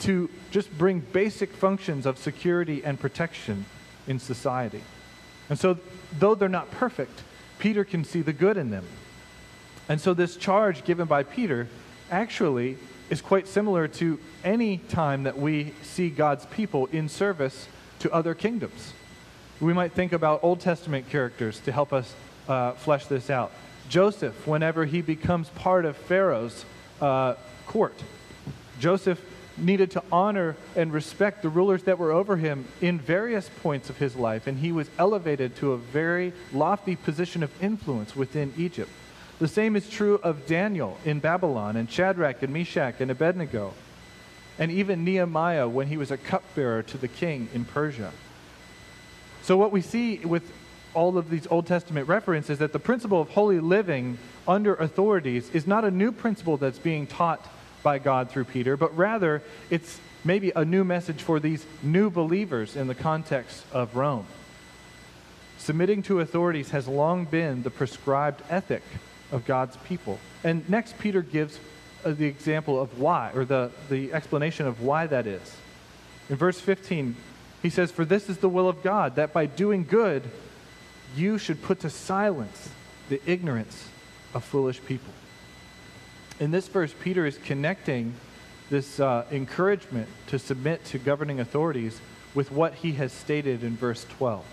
[0.00, 3.66] to just bring basic functions of security and protection
[4.06, 4.82] in society.
[5.50, 5.78] And so,
[6.18, 7.22] though they're not perfect,
[7.58, 8.86] Peter can see the good in them.
[9.88, 11.68] And so, this charge given by Peter
[12.10, 12.76] actually
[13.10, 17.68] is quite similar to any time that we see God's people in service
[18.00, 18.92] to other kingdoms.
[19.60, 22.14] We might think about Old Testament characters to help us
[22.48, 23.50] uh, flesh this out.
[23.88, 26.64] Joseph, whenever he becomes part of Pharaoh's
[27.00, 27.34] uh,
[27.66, 27.94] court,
[28.78, 29.20] Joseph
[29.56, 33.96] needed to honor and respect the rulers that were over him in various points of
[33.96, 38.90] his life, and he was elevated to a very lofty position of influence within Egypt.
[39.38, 43.72] The same is true of Daniel in Babylon, and Shadrach and Meshach and Abednego,
[44.58, 48.12] and even Nehemiah when he was a cupbearer to the king in Persia.
[49.42, 50.42] So, what we see with
[50.92, 54.18] all of these Old Testament references is that the principle of holy living
[54.48, 57.46] under authorities is not a new principle that's being taught
[57.84, 62.74] by God through Peter, but rather it's maybe a new message for these new believers
[62.74, 64.26] in the context of Rome.
[65.58, 68.82] Submitting to authorities has long been the prescribed ethic
[69.32, 70.18] of God's people.
[70.44, 71.58] And next, Peter gives
[72.04, 75.56] uh, the example of why, or the, the explanation of why that is.
[76.28, 77.16] In verse 15,
[77.62, 80.22] he says, For this is the will of God, that by doing good,
[81.16, 82.70] you should put to silence
[83.08, 83.88] the ignorance
[84.34, 85.12] of foolish people.
[86.38, 88.14] In this verse, Peter is connecting
[88.70, 92.00] this uh, encouragement to submit to governing authorities
[92.34, 94.44] with what he has stated in verse 12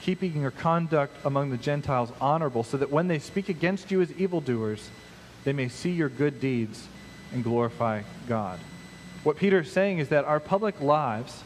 [0.00, 4.12] keeping your conduct among the Gentiles honorable, so that when they speak against you as
[4.12, 4.90] evildoers,
[5.44, 6.86] they may see your good deeds
[7.32, 8.58] and glorify God.
[9.24, 11.42] What Peter is saying is that our public lives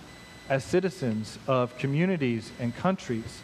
[0.48, 3.40] as citizens of communities and countries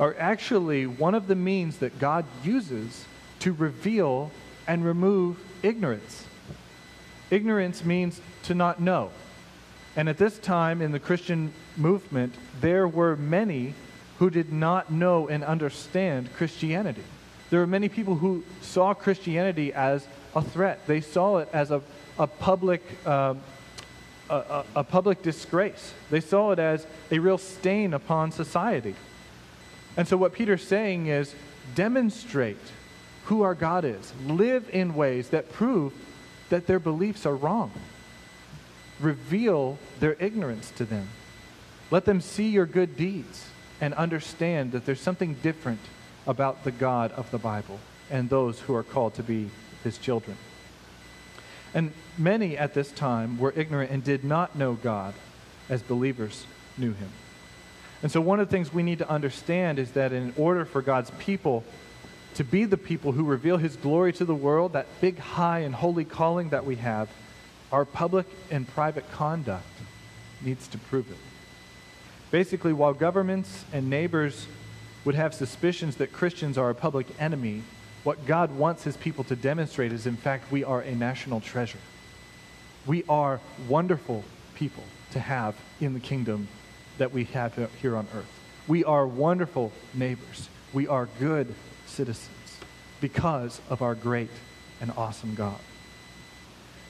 [0.00, 3.04] are actually one of the means that God uses
[3.40, 4.30] to reveal
[4.66, 6.24] and remove ignorance.
[7.30, 9.10] Ignorance means to not know.
[9.96, 13.74] And at this time in the Christian movement, there were many
[14.18, 17.04] who did not know and understand Christianity.
[17.50, 20.86] There were many people who saw Christianity as a threat.
[20.86, 21.80] They saw it as a,
[22.18, 23.40] a public um,
[24.30, 25.94] a, a, a public disgrace.
[26.10, 28.94] They saw it as a real stain upon society.
[29.96, 31.34] And so, what Peter's saying is
[31.74, 32.58] demonstrate
[33.24, 35.92] who our God is, live in ways that prove
[36.50, 37.72] that their beliefs are wrong,
[39.00, 41.08] reveal their ignorance to them,
[41.90, 43.46] let them see your good deeds
[43.80, 45.80] and understand that there's something different
[46.26, 47.78] about the God of the Bible
[48.10, 49.50] and those who are called to be
[49.84, 50.36] his children.
[51.74, 55.14] And many at this time were ignorant and did not know God
[55.68, 57.10] as believers knew him.
[58.02, 60.82] And so, one of the things we need to understand is that in order for
[60.82, 61.64] God's people
[62.34, 65.74] to be the people who reveal his glory to the world, that big, high, and
[65.74, 67.08] holy calling that we have,
[67.72, 69.64] our public and private conduct
[70.40, 71.16] needs to prove it.
[72.30, 74.46] Basically, while governments and neighbors
[75.04, 77.62] would have suspicions that Christians are a public enemy,
[78.04, 81.78] what God wants his people to demonstrate is, in fact, we are a national treasure.
[82.86, 84.24] We are wonderful
[84.54, 86.48] people to have in the kingdom
[86.98, 88.40] that we have here on earth.
[88.66, 90.48] We are wonderful neighbors.
[90.72, 91.54] We are good
[91.86, 92.58] citizens
[93.00, 94.30] because of our great
[94.80, 95.58] and awesome God.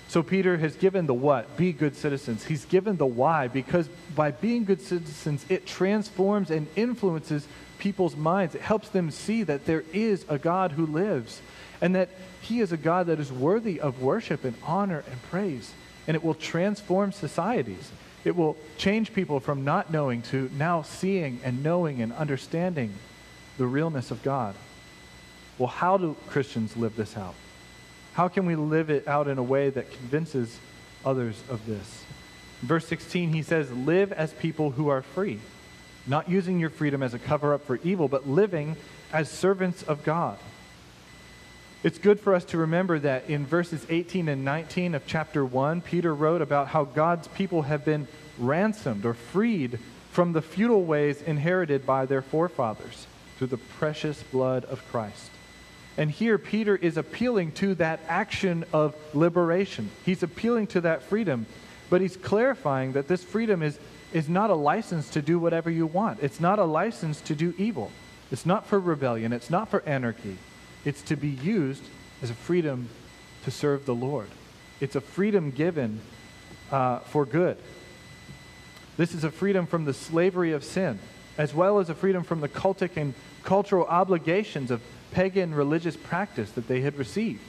[0.09, 2.47] So Peter has given the what, be good citizens.
[2.47, 7.47] He's given the why because by being good citizens, it transforms and influences
[7.79, 8.55] people's minds.
[8.55, 11.43] It helps them see that there is a God who lives
[11.83, 12.09] and that
[12.41, 15.73] he is a God that is worthy of worship and honor and praise.
[16.07, 17.91] And it will transform societies.
[18.25, 22.95] It will change people from not knowing to now seeing and knowing and understanding
[23.59, 24.55] the realness of God.
[25.59, 27.35] Well, how do Christians live this out?
[28.19, 30.59] How can we live it out in a way that convinces
[31.05, 32.03] others of this?
[32.63, 35.39] Verse 16, he says, Live as people who are free
[36.05, 38.77] not using your freedom as a cover up for evil, but living
[39.13, 40.37] as servants of God.
[41.85, 45.81] It's good for us to remember that in verses 18 and 19 of chapter 1,
[45.83, 49.79] Peter wrote about how God's people have been ransomed or freed
[50.11, 53.07] from the futile ways inherited by their forefathers
[53.37, 55.31] through the precious blood of Christ.
[55.99, 59.91] And here, Peter is appealing to that action of liberation.
[60.07, 61.45] He's appealing to that freedom,
[61.91, 63.79] but he's clarifying that this freedom is
[64.13, 66.21] is not a license to do whatever you want.
[66.23, 67.91] It's not a license to do evil.
[68.31, 69.33] It's not for rebellion.
[69.33, 70.39] It's not for anarchy.
[70.85, 71.83] It's to be used
[72.23, 72.89] as a freedom
[73.45, 74.29] to serve the Lord.
[74.81, 76.01] It's a freedom given
[76.71, 77.59] uh, for good.
[78.97, 80.99] This is a freedom from the slavery of sin,
[81.37, 84.81] as well as a freedom from the cultic and cultural obligations of
[85.13, 87.41] pagan religious practice that they had received.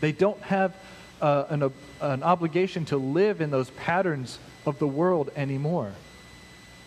[0.00, 0.76] They don't have
[1.20, 5.92] uh, an, an obligation to live in those patterns of the world anymore.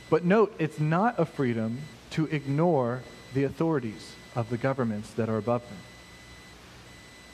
[0.10, 1.80] But note, it's not a freedom
[2.12, 3.02] to ignore
[3.34, 5.78] the authorities of the governments that are above them.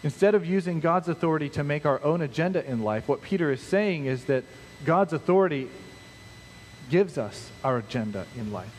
[0.04, 3.62] Instead of using God's authority to make our own agenda in life, what Peter is
[3.62, 4.44] saying is that
[4.86, 5.70] God's authority
[6.90, 8.74] gives us our agenda in life.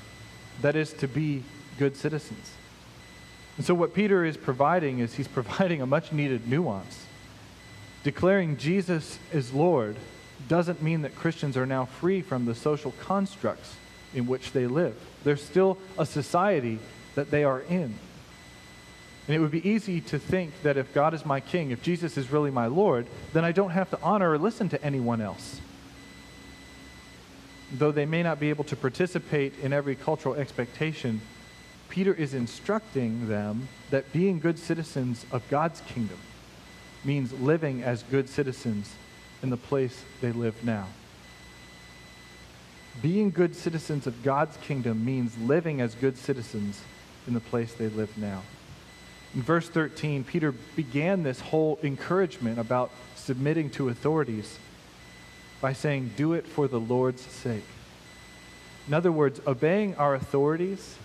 [0.63, 1.43] That is to be
[1.79, 2.53] good citizens.
[3.59, 7.05] And so, what Peter is providing is he's providing a much needed nuance.
[8.05, 9.97] Declaring Jesus is Lord
[10.47, 13.75] doesn't mean that Christians are now free from the social constructs
[14.15, 14.97] in which they live.
[15.25, 16.79] There's still a society
[17.17, 17.99] that they are in.
[19.27, 22.17] And it would be easy to think that if God is my king, if Jesus
[22.17, 25.61] is really my Lord, then I don't have to honor or listen to anyone else.
[27.73, 31.21] Though they may not be able to participate in every cultural expectation,
[31.89, 36.19] Peter is instructing them that being good citizens of God's kingdom
[37.05, 38.95] means living as good citizens
[39.43, 40.87] in the place they live now.
[43.01, 46.83] Being good citizens of God's kingdom means living as good citizens
[47.27, 48.43] in the place they live now.
[49.35, 54.59] In verse 13, Peter began this whole encouragement about submitting to authorities
[55.61, 57.65] by saying, Do it for the Lord's sake.
[58.87, 60.97] In other words, obeying our authorities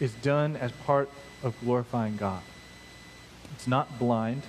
[0.00, 1.10] is done as part
[1.42, 2.42] of glorifying God.
[3.52, 4.42] It's not blind,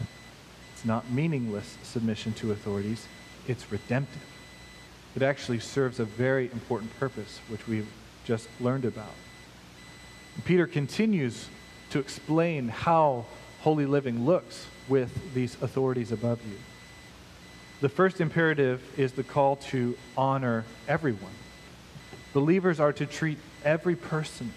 [0.73, 3.07] it's not meaningless submission to authorities,
[3.47, 4.21] it's redemptive.
[5.15, 7.89] It actually serves a very important purpose, which we've
[8.25, 9.13] just learned about.
[10.45, 11.49] Peter continues
[11.89, 13.25] to explain how
[13.61, 16.57] holy living looks with these authorities above you.
[17.81, 21.31] The first imperative is the call to honor everyone.
[22.33, 24.53] Believers are to treat every person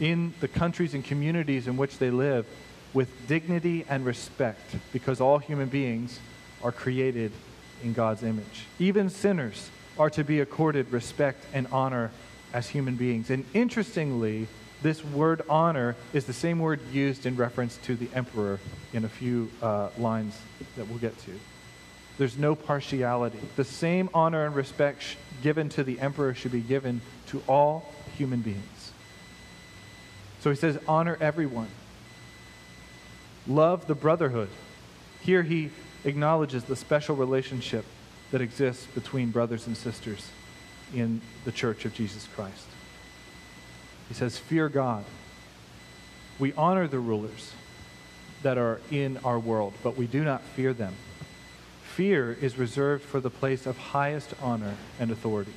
[0.00, 2.46] in the countries and communities in which they live
[2.94, 6.20] with dignity and respect because all human beings
[6.62, 7.32] are created
[7.82, 8.66] in God's image.
[8.78, 12.10] Even sinners are to be accorded respect and honor
[12.52, 13.30] as human beings.
[13.30, 14.46] And interestingly,
[14.82, 18.58] this word honor is the same word used in reference to the emperor
[18.92, 20.38] in a few uh, lines
[20.76, 21.30] that we'll get to.
[22.18, 23.38] There's no partiality.
[23.56, 27.92] The same honor and respect sh- given to the emperor should be given to all
[28.16, 28.71] human beings.
[30.42, 31.68] So he says, honor everyone.
[33.46, 34.48] Love the brotherhood.
[35.20, 35.70] Here he
[36.04, 37.84] acknowledges the special relationship
[38.32, 40.30] that exists between brothers and sisters
[40.92, 42.66] in the church of Jesus Christ.
[44.08, 45.04] He says, Fear God.
[46.40, 47.52] We honor the rulers
[48.42, 50.94] that are in our world, but we do not fear them.
[51.94, 55.54] Fear is reserved for the place of highest honor and authority.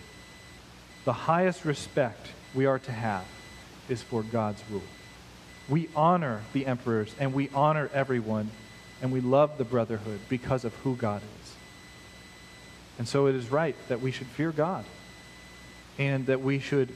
[1.06, 3.26] The highest respect we are to have
[3.90, 4.84] is for God's rule.
[5.68, 8.52] We honor the emperors and we honor everyone
[9.02, 11.54] and we love the brotherhood because of who God is.
[12.98, 14.86] And so it is right that we should fear God
[15.98, 16.90] and that we should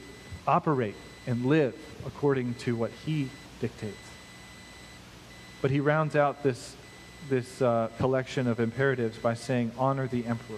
[0.46, 1.74] operate and live
[2.06, 3.28] according to what He
[3.60, 4.10] dictates.
[5.60, 6.74] But he rounds out this,
[7.28, 10.56] this uh, collection of imperatives by saying, honor the emperor.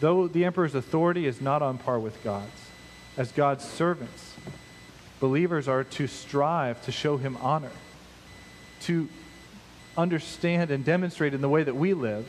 [0.00, 2.50] Though the emperor's authority is not on par with God's,
[3.16, 4.31] as God's servants,
[5.22, 7.70] believers are to strive to show him honor,
[8.80, 9.08] to
[9.96, 12.26] understand and demonstrate in the way that we live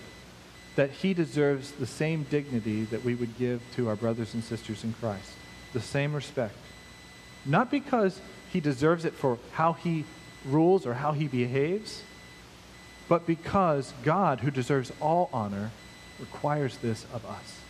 [0.75, 4.83] that he deserves the same dignity that we would give to our brothers and sisters
[4.83, 5.31] in Christ,
[5.73, 6.53] the same respect.
[7.45, 8.21] Not because
[8.51, 10.05] he deserves it for how he
[10.45, 12.03] rules or how he behaves,
[13.09, 15.71] but because God, who deserves all honor,
[16.19, 17.62] requires this of us.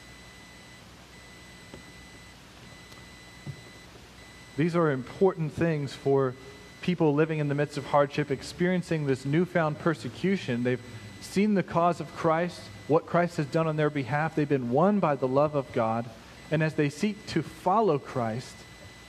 [4.55, 6.35] These are important things for
[6.81, 10.63] people living in the midst of hardship, experiencing this newfound persecution.
[10.63, 10.81] They've
[11.21, 14.35] seen the cause of Christ, what Christ has done on their behalf.
[14.35, 16.09] They've been won by the love of God.
[16.51, 18.55] And as they seek to follow Christ,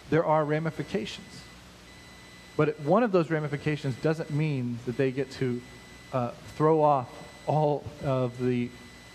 [0.09, 1.43] there are ramifications.
[2.57, 5.61] But one of those ramifications doesn't mean that they get to
[6.13, 7.11] uh, throw off
[7.47, 8.71] all of the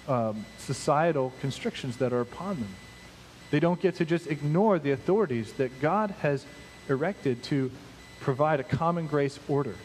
[0.08, 2.76] um, societal constrictions that are upon them.
[3.52, 6.46] They don't get to just ignore the authorities that God has
[6.88, 7.72] erected to
[8.20, 9.76] provide a common grace order.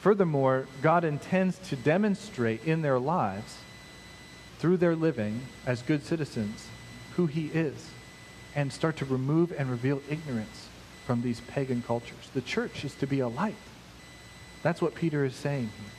[0.00, 3.58] Furthermore, God intends to demonstrate in their lives,
[4.58, 6.68] through their living as good citizens,
[7.16, 7.90] who He is,
[8.54, 10.68] and start to remove and reveal ignorance
[11.06, 12.30] from these pagan cultures.
[12.34, 13.54] The church is to be a light.
[14.62, 15.97] That's what Peter is saying here.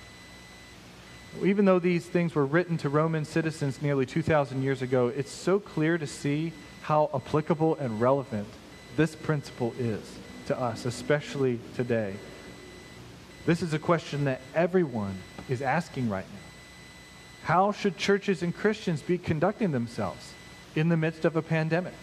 [1.43, 5.59] Even though these things were written to Roman citizens nearly 2,000 years ago, it's so
[5.59, 6.51] clear to see
[6.81, 8.47] how applicable and relevant
[8.97, 10.01] this principle is
[10.47, 12.15] to us, especially today.
[13.45, 15.15] This is a question that everyone
[15.47, 16.39] is asking right now.
[17.43, 20.33] How should churches and Christians be conducting themselves
[20.75, 21.93] in the midst of a pandemic?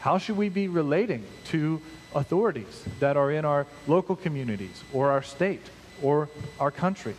[0.00, 1.80] How should we be relating to
[2.14, 5.70] authorities that are in our local communities or our state
[6.02, 6.28] or
[6.60, 7.14] our country?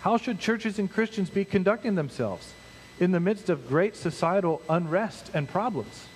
[0.00, 2.54] How should churches and Christians be conducting themselves
[2.98, 6.06] in the midst of great societal unrest and problems?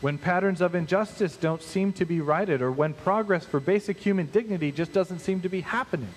[0.00, 4.26] When patterns of injustice don't seem to be righted, or when progress for basic human
[4.26, 6.12] dignity just doesn't seem to be happening?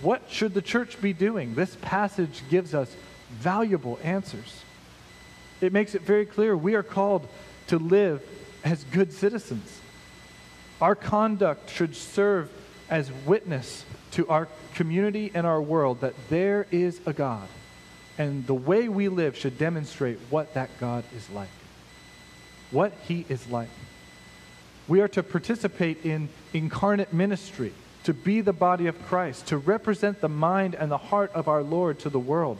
[0.00, 1.54] What should the church be doing?
[1.54, 2.94] This passage gives us
[3.30, 4.62] valuable answers.
[5.60, 7.28] It makes it very clear we are called
[7.66, 8.22] to live
[8.64, 9.80] as good citizens.
[10.80, 12.50] Our conduct should serve
[12.90, 17.48] as witness to our community and our world that there is a God.
[18.16, 21.48] And the way we live should demonstrate what that God is like,
[22.70, 23.68] what he is like.
[24.88, 27.72] We are to participate in incarnate ministry,
[28.04, 31.62] to be the body of Christ, to represent the mind and the heart of our
[31.62, 32.58] Lord to the world.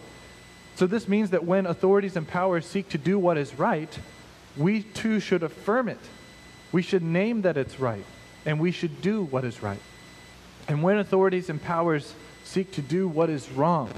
[0.76, 3.98] So, this means that when authorities and powers seek to do what is right,
[4.56, 5.98] we too should affirm it.
[6.70, 8.04] We should name that it's right,
[8.44, 9.80] and we should do what is right.
[10.68, 12.14] And when authorities and powers
[12.44, 13.90] seek to do what is wrong,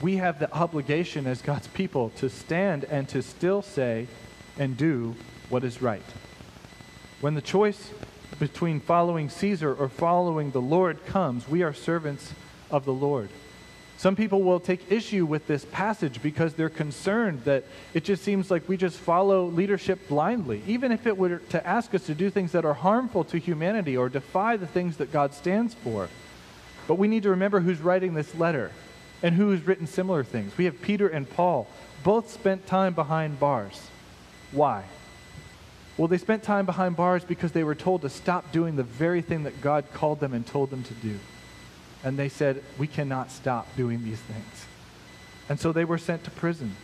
[0.00, 4.08] we have the obligation as God's people to stand and to still say
[4.58, 5.14] and do
[5.50, 6.02] what is right.
[7.20, 7.90] When the choice
[8.38, 12.32] between following Caesar or following the Lord comes, we are servants
[12.70, 13.28] of the Lord.
[14.00, 18.50] Some people will take issue with this passage because they're concerned that it just seems
[18.50, 22.30] like we just follow leadership blindly, even if it were to ask us to do
[22.30, 26.08] things that are harmful to humanity or defy the things that God stands for.
[26.88, 28.72] But we need to remember who's writing this letter
[29.22, 30.56] and who has written similar things.
[30.56, 31.68] We have Peter and Paul,
[32.02, 33.90] both spent time behind bars.
[34.50, 34.84] Why?
[35.98, 39.20] Well, they spent time behind bars because they were told to stop doing the very
[39.20, 41.18] thing that God called them and told them to do.
[42.02, 44.66] And they said, We cannot stop doing these things.
[45.48, 46.76] And so they were sent to prison.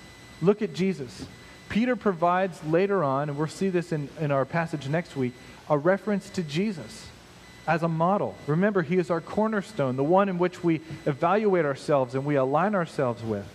[0.42, 1.26] Look at Jesus.
[1.68, 5.32] Peter provides later on, and we'll see this in, in our passage next week,
[5.68, 7.08] a reference to Jesus
[7.66, 8.36] as a model.
[8.46, 12.74] Remember, he is our cornerstone, the one in which we evaluate ourselves and we align
[12.74, 13.46] ourselves with.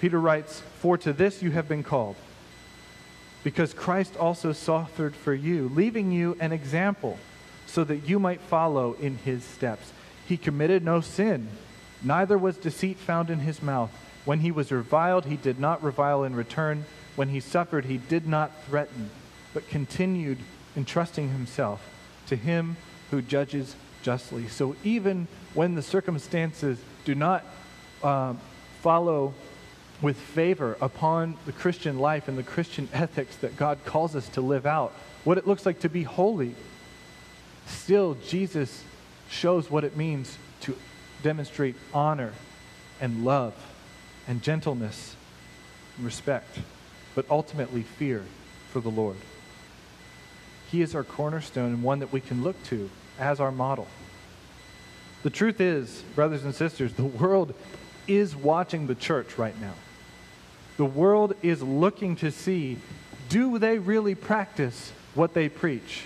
[0.00, 2.16] Peter writes, For to this you have been called,
[3.44, 7.18] because Christ also suffered for you, leaving you an example,
[7.70, 9.92] so that you might follow in his steps.
[10.26, 11.48] He committed no sin,
[12.02, 13.90] neither was deceit found in his mouth.
[14.24, 16.84] When he was reviled, he did not revile in return.
[17.16, 19.10] When he suffered, he did not threaten,
[19.54, 20.38] but continued
[20.76, 21.88] entrusting himself
[22.26, 22.76] to him
[23.10, 24.48] who judges justly.
[24.48, 27.44] So even when the circumstances do not
[28.02, 28.34] uh,
[28.82, 29.34] follow
[30.02, 34.40] with favor upon the Christian life and the Christian ethics that God calls us to
[34.40, 34.92] live out,
[35.24, 36.54] what it looks like to be holy,
[37.70, 38.84] still Jesus
[39.28, 40.76] shows what it means to
[41.22, 42.32] demonstrate honor
[43.00, 43.54] and love
[44.26, 45.16] and gentleness
[45.96, 46.58] and respect,
[47.14, 48.24] but ultimately fear
[48.70, 49.16] for the Lord.
[50.70, 53.88] He is our cornerstone and one that we can look to as our model.
[55.22, 57.54] The truth is, brothers and sisters, the world
[58.06, 59.74] is watching the church right now.
[60.76, 62.78] The world is looking to see
[63.28, 66.02] do they really practice what they preach?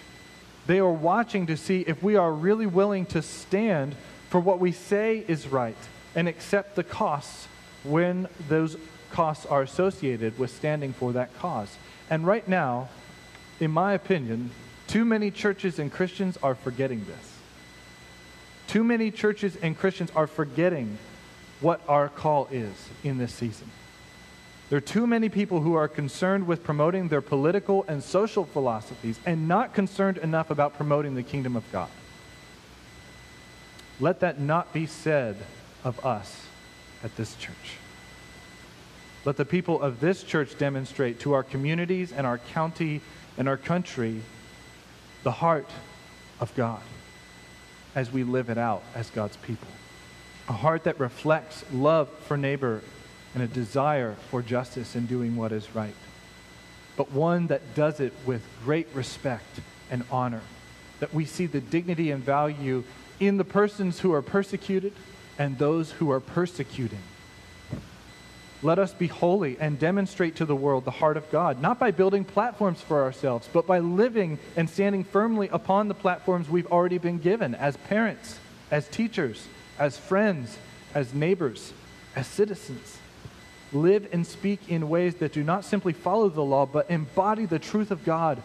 [0.67, 3.95] They are watching to see if we are really willing to stand
[4.31, 5.77] for what we say is right
[6.15, 7.49] and accept the costs
[7.83, 8.77] when those
[9.11, 11.77] costs are associated with standing for that cause.
[12.11, 12.89] And right now,
[13.61, 14.51] in my opinion,
[14.87, 17.33] too many churches and Christians are forgetting this.
[18.67, 20.99] Too many churches and Christians are forgetting
[21.61, 23.71] what our call is in this season.
[24.71, 29.21] There are too many people who are concerned with promoting their political and social philosophies
[29.27, 31.91] and not concerned enough about promoting the kingdom of God.
[34.01, 35.37] Let that not be said
[35.85, 36.47] of us
[37.03, 37.79] at this church.
[39.25, 43.01] Let the people of this church demonstrate to our communities and our county
[43.39, 44.23] and our country
[45.23, 45.71] the heart
[46.41, 46.83] of God
[47.95, 49.69] as we live it out as God's people.
[50.49, 52.83] A heart that reflects love for neighbor
[53.35, 55.95] and a desire for justice and doing what is right,
[56.97, 59.61] but one that does it with great respect
[59.91, 60.43] and honor.
[61.01, 62.85] That we see the dignity and value
[63.21, 64.93] in the persons who are persecuted
[65.39, 67.03] and those who are persecuting.
[68.63, 71.91] Let us be holy and demonstrate to the world the heart of God, not by
[71.91, 76.97] building platforms for ourselves, but by living and standing firmly upon the platforms we've already
[76.97, 78.39] been given as parents,
[78.71, 80.57] as teachers, as friends,
[80.95, 81.75] as neighbors,
[82.17, 82.99] as citizens.
[83.75, 87.59] Live and speak in ways that do not simply follow the law, but embody the
[87.59, 88.43] truth of God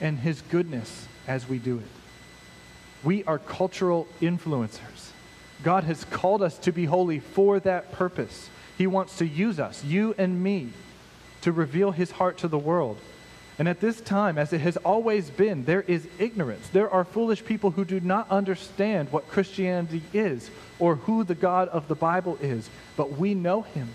[0.00, 1.88] and His goodness as we do it.
[3.04, 5.10] We are cultural influencers.
[5.62, 8.50] God has called us to be holy for that purpose.
[8.76, 10.70] He wants to use us, you and me,
[11.42, 12.98] to reveal his heart to the world.
[13.58, 16.68] And at this time, as it has always been, there is ignorance.
[16.68, 20.48] There are foolish people who do not understand what Christianity is
[20.78, 22.70] or who the God of the Bible is.
[22.96, 23.88] But we know him.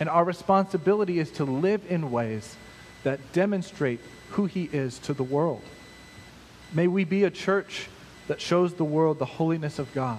[0.00, 2.56] And our responsibility is to live in ways
[3.02, 5.62] that demonstrate who he is to the world.
[6.72, 7.88] May we be a church
[8.28, 10.18] that shows the world the holiness of God,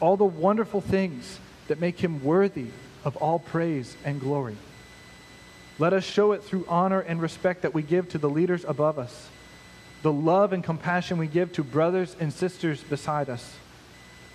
[0.00, 1.38] all the wonderful things
[1.68, 2.68] that make him worthy
[3.04, 4.56] of all praise and glory.
[5.78, 8.98] Let us show it through honor and respect that we give to the leaders above
[8.98, 9.28] us,
[10.02, 13.56] the love and compassion we give to brothers and sisters beside us,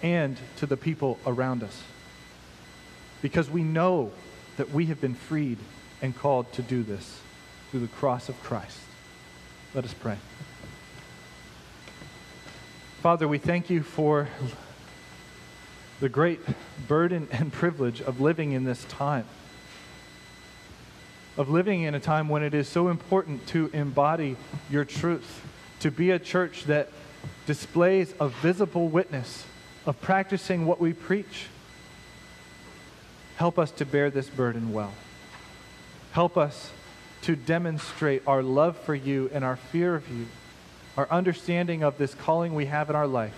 [0.01, 1.83] and to the people around us.
[3.21, 4.11] Because we know
[4.57, 5.57] that we have been freed
[6.01, 7.19] and called to do this
[7.71, 8.79] through the cross of Christ.
[9.73, 10.17] Let us pray.
[13.01, 14.27] Father, we thank you for
[15.99, 16.39] the great
[16.87, 19.25] burden and privilege of living in this time.
[21.37, 24.37] Of living in a time when it is so important to embody
[24.69, 25.45] your truth,
[25.81, 26.89] to be a church that
[27.45, 29.45] displays a visible witness
[29.85, 31.47] of practicing what we preach.
[33.37, 34.93] Help us to bear this burden well.
[36.11, 36.71] Help us
[37.23, 40.27] to demonstrate our love for you and our fear of you,
[40.95, 43.35] our understanding of this calling we have in our life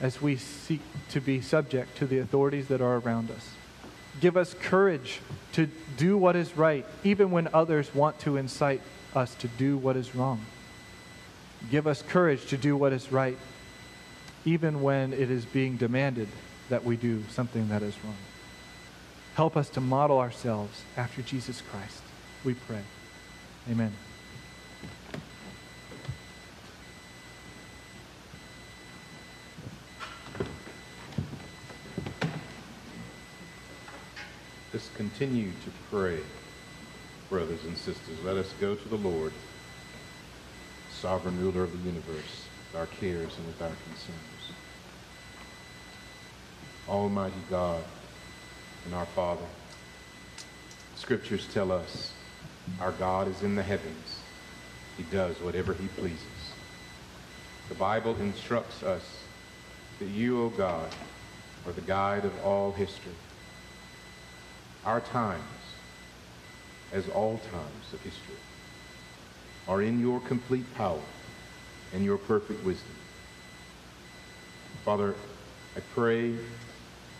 [0.00, 3.50] as we seek to be subject to the authorities that are around us.
[4.20, 5.20] Give us courage
[5.52, 8.82] to do what is right, even when others want to incite
[9.14, 10.44] us to do what is wrong.
[11.70, 13.38] Give us courage to do what is right,
[14.44, 16.28] even when it is being demanded
[16.68, 18.16] that we do something that is wrong.
[19.34, 22.02] Help us to model ourselves after Jesus Christ,
[22.44, 22.82] we pray.
[23.68, 23.92] Amen.
[34.72, 36.20] Let's continue to pray,
[37.28, 38.16] brothers and sisters.
[38.24, 39.32] Let us go to the Lord,
[40.92, 44.52] sovereign ruler of the universe, with our cares and with our concerns.
[46.88, 47.82] Almighty God
[48.84, 49.46] and our Father,
[50.96, 52.12] scriptures tell us
[52.80, 54.20] our God is in the heavens.
[54.96, 56.24] He does whatever he pleases.
[57.68, 59.02] The Bible instructs us
[59.98, 60.88] that you, O God,
[61.66, 63.12] are the guide of all history.
[64.84, 65.42] Our times,
[66.92, 68.36] as all times of history,
[69.66, 71.00] are in your complete power
[71.94, 72.94] and your perfect wisdom.
[74.84, 75.14] Father,
[75.76, 76.34] I pray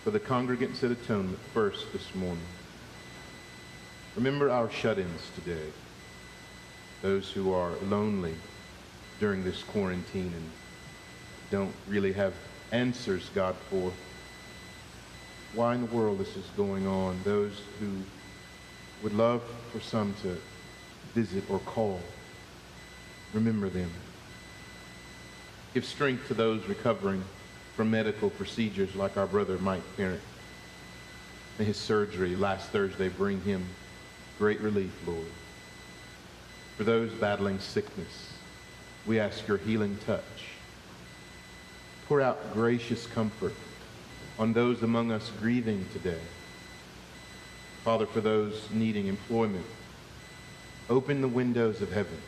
[0.04, 2.44] for the congregants at Atonement first this morning.
[4.16, 5.72] Remember our shut-ins today,
[7.00, 8.34] those who are lonely
[9.18, 10.50] during this quarantine and
[11.50, 12.34] don't really have
[12.70, 13.90] answers, God, for
[15.54, 17.18] why in the world this is going on.
[17.24, 17.90] Those who
[19.02, 19.42] would love
[19.72, 20.36] for some to
[21.14, 21.98] visit or call.
[23.32, 23.90] Remember them.
[25.72, 27.24] Give strength to those recovering
[27.76, 30.22] from medical procedures like our brother Mike Parent.
[31.58, 33.64] May his surgery last Thursday bring him
[34.38, 35.26] great relief, Lord.
[36.76, 38.32] For those battling sickness,
[39.06, 40.22] we ask your healing touch.
[42.06, 43.54] Pour out gracious comfort
[44.38, 46.20] on those among us grieving today.
[47.84, 49.66] Father, for those needing employment,
[50.90, 52.18] open the windows of heaven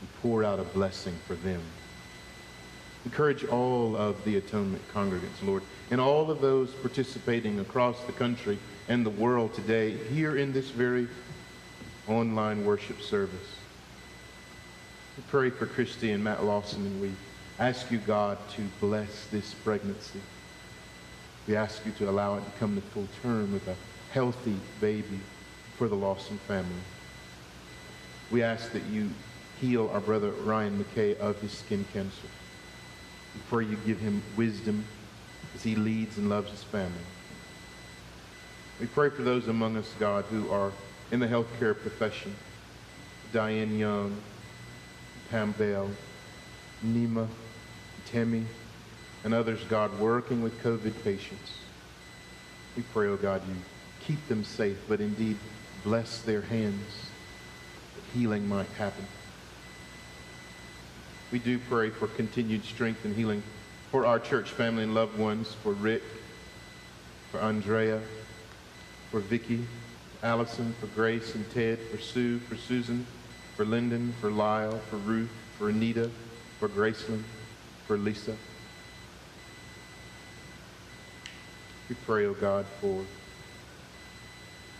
[0.00, 1.60] and pour out a blessing for them.
[3.06, 8.58] Encourage all of the atonement congregants, Lord, and all of those participating across the country
[8.88, 11.06] and the world today here in this very
[12.08, 13.58] online worship service.
[15.16, 17.12] We pray for Christy and Matt Lawson, and we
[17.60, 20.20] ask you, God, to bless this pregnancy.
[21.46, 23.76] We ask you to allow it to come to full term with a
[24.10, 25.20] healthy baby
[25.76, 26.82] for the Lawson family.
[28.32, 29.10] We ask that you
[29.60, 32.26] heal our brother Ryan McKay of his skin cancer.
[33.36, 34.84] We pray you give him wisdom
[35.54, 36.90] as he leads and loves his family.
[38.80, 40.72] We pray for those among us, God, who are
[41.12, 42.34] in the healthcare profession.
[43.34, 44.16] Diane Young,
[45.30, 45.90] Pam Bell,
[46.84, 47.28] Nima,
[48.06, 48.46] Tammy,
[49.22, 51.58] and others, God, working with COVID patients.
[52.74, 53.54] We pray, oh God, you
[54.00, 55.36] keep them safe, but indeed
[55.84, 57.10] bless their hands
[57.94, 59.04] that healing might happen.
[61.32, 63.42] We do pray for continued strength and healing
[63.90, 66.02] for our church family and loved ones, for Rick,
[67.30, 68.00] for Andrea,
[69.10, 69.66] for Vicky,
[70.22, 73.06] Allison, for Grace and Ted, for Sue, for Susan,
[73.56, 76.10] for Lyndon, for Lyle, for Ruth, for Anita,
[76.58, 77.22] for Graceland,
[77.86, 78.36] for Lisa.
[81.88, 83.04] We pray, O oh God, for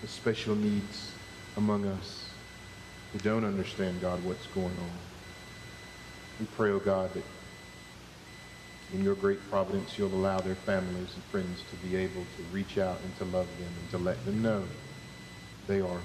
[0.03, 1.13] the special needs
[1.57, 2.29] among us
[3.13, 5.16] who don't understand, God, what's going on.
[6.39, 7.25] We pray, O oh God, that
[8.93, 12.79] in your great providence you'll allow their families and friends to be able to reach
[12.79, 14.63] out and to love them and to let them know
[15.67, 16.01] they are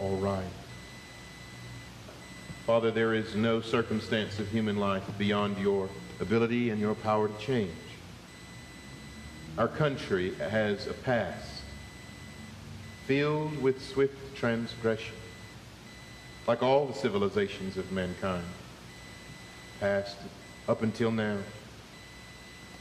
[0.00, 0.44] all right.
[2.66, 5.88] Father, there is no circumstance of human life beyond your
[6.20, 7.70] ability and your power to change.
[9.56, 11.62] Our country has a past
[13.06, 15.14] filled with swift transgression,
[16.46, 18.44] like all the civilizations of mankind,
[19.80, 20.16] past
[20.68, 21.38] up until now,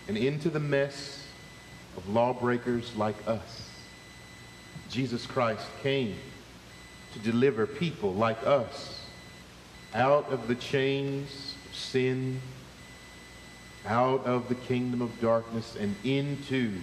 [0.07, 1.25] and into the mess
[1.95, 3.69] of lawbreakers like us.
[4.89, 6.15] Jesus Christ came
[7.13, 9.05] to deliver people like us
[9.93, 12.41] out of the chains of sin
[13.87, 16.73] out of the kingdom of darkness and into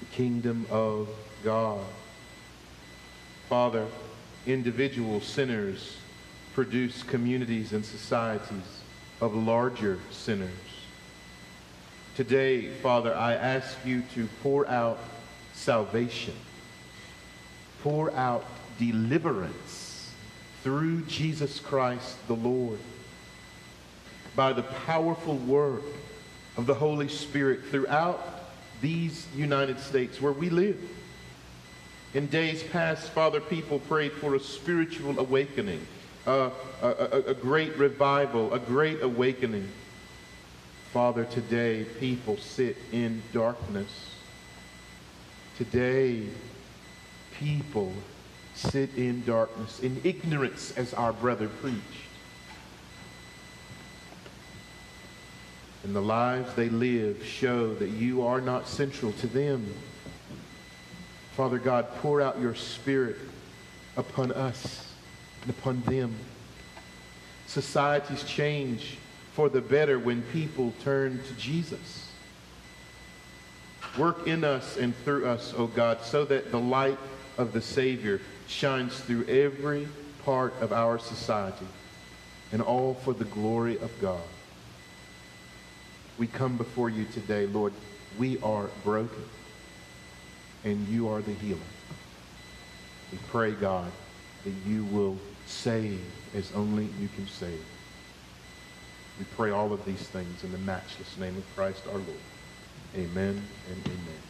[0.00, 1.08] the kingdom of
[1.44, 1.84] God.
[3.48, 3.86] Father,
[4.46, 5.98] individual sinners
[6.54, 8.81] produce communities and societies
[9.22, 10.50] of larger sinners.
[12.16, 14.98] Today, Father, I ask you to pour out
[15.54, 16.34] salvation,
[17.82, 18.44] pour out
[18.78, 20.10] deliverance
[20.64, 22.80] through Jesus Christ the Lord
[24.34, 25.84] by the powerful work
[26.56, 28.20] of the Holy Spirit throughout
[28.80, 30.80] these United States where we live.
[32.12, 35.86] In days past, Father, people prayed for a spiritual awakening,
[36.26, 36.50] a,
[36.82, 39.68] a, a great revival, a great awakening.
[40.92, 44.16] Father, today people sit in darkness.
[45.56, 46.26] Today,
[47.38, 47.92] people
[48.54, 51.80] sit in darkness, in ignorance, as our brother preached.
[55.84, 59.74] And the lives they live show that you are not central to them.
[61.36, 63.16] Father God, pour out your spirit
[63.96, 64.91] upon us
[65.42, 66.14] and upon them.
[67.46, 68.96] Societies change
[69.34, 72.10] for the better when people turn to Jesus.
[73.98, 76.98] Work in us and through us, O God, so that the light
[77.36, 79.88] of the Savior shines through every
[80.24, 81.66] part of our society
[82.52, 84.20] and all for the glory of God.
[86.18, 87.72] We come before you today, Lord.
[88.18, 89.24] We are broken,
[90.64, 91.58] and you are the healer.
[93.10, 93.90] We pray, God,
[94.44, 96.00] that you will save
[96.34, 97.64] as only you can save.
[99.18, 102.06] We pray all of these things in the matchless name of Christ our Lord.
[102.96, 104.22] Amen and amen.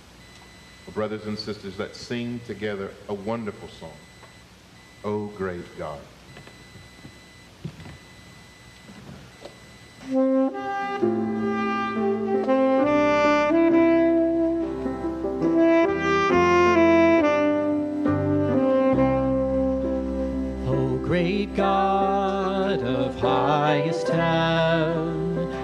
[0.86, 3.92] Well, brothers and sisters, let's sing together a wonderful song.
[5.04, 6.00] O great God.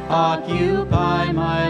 [0.09, 1.68] Occupy my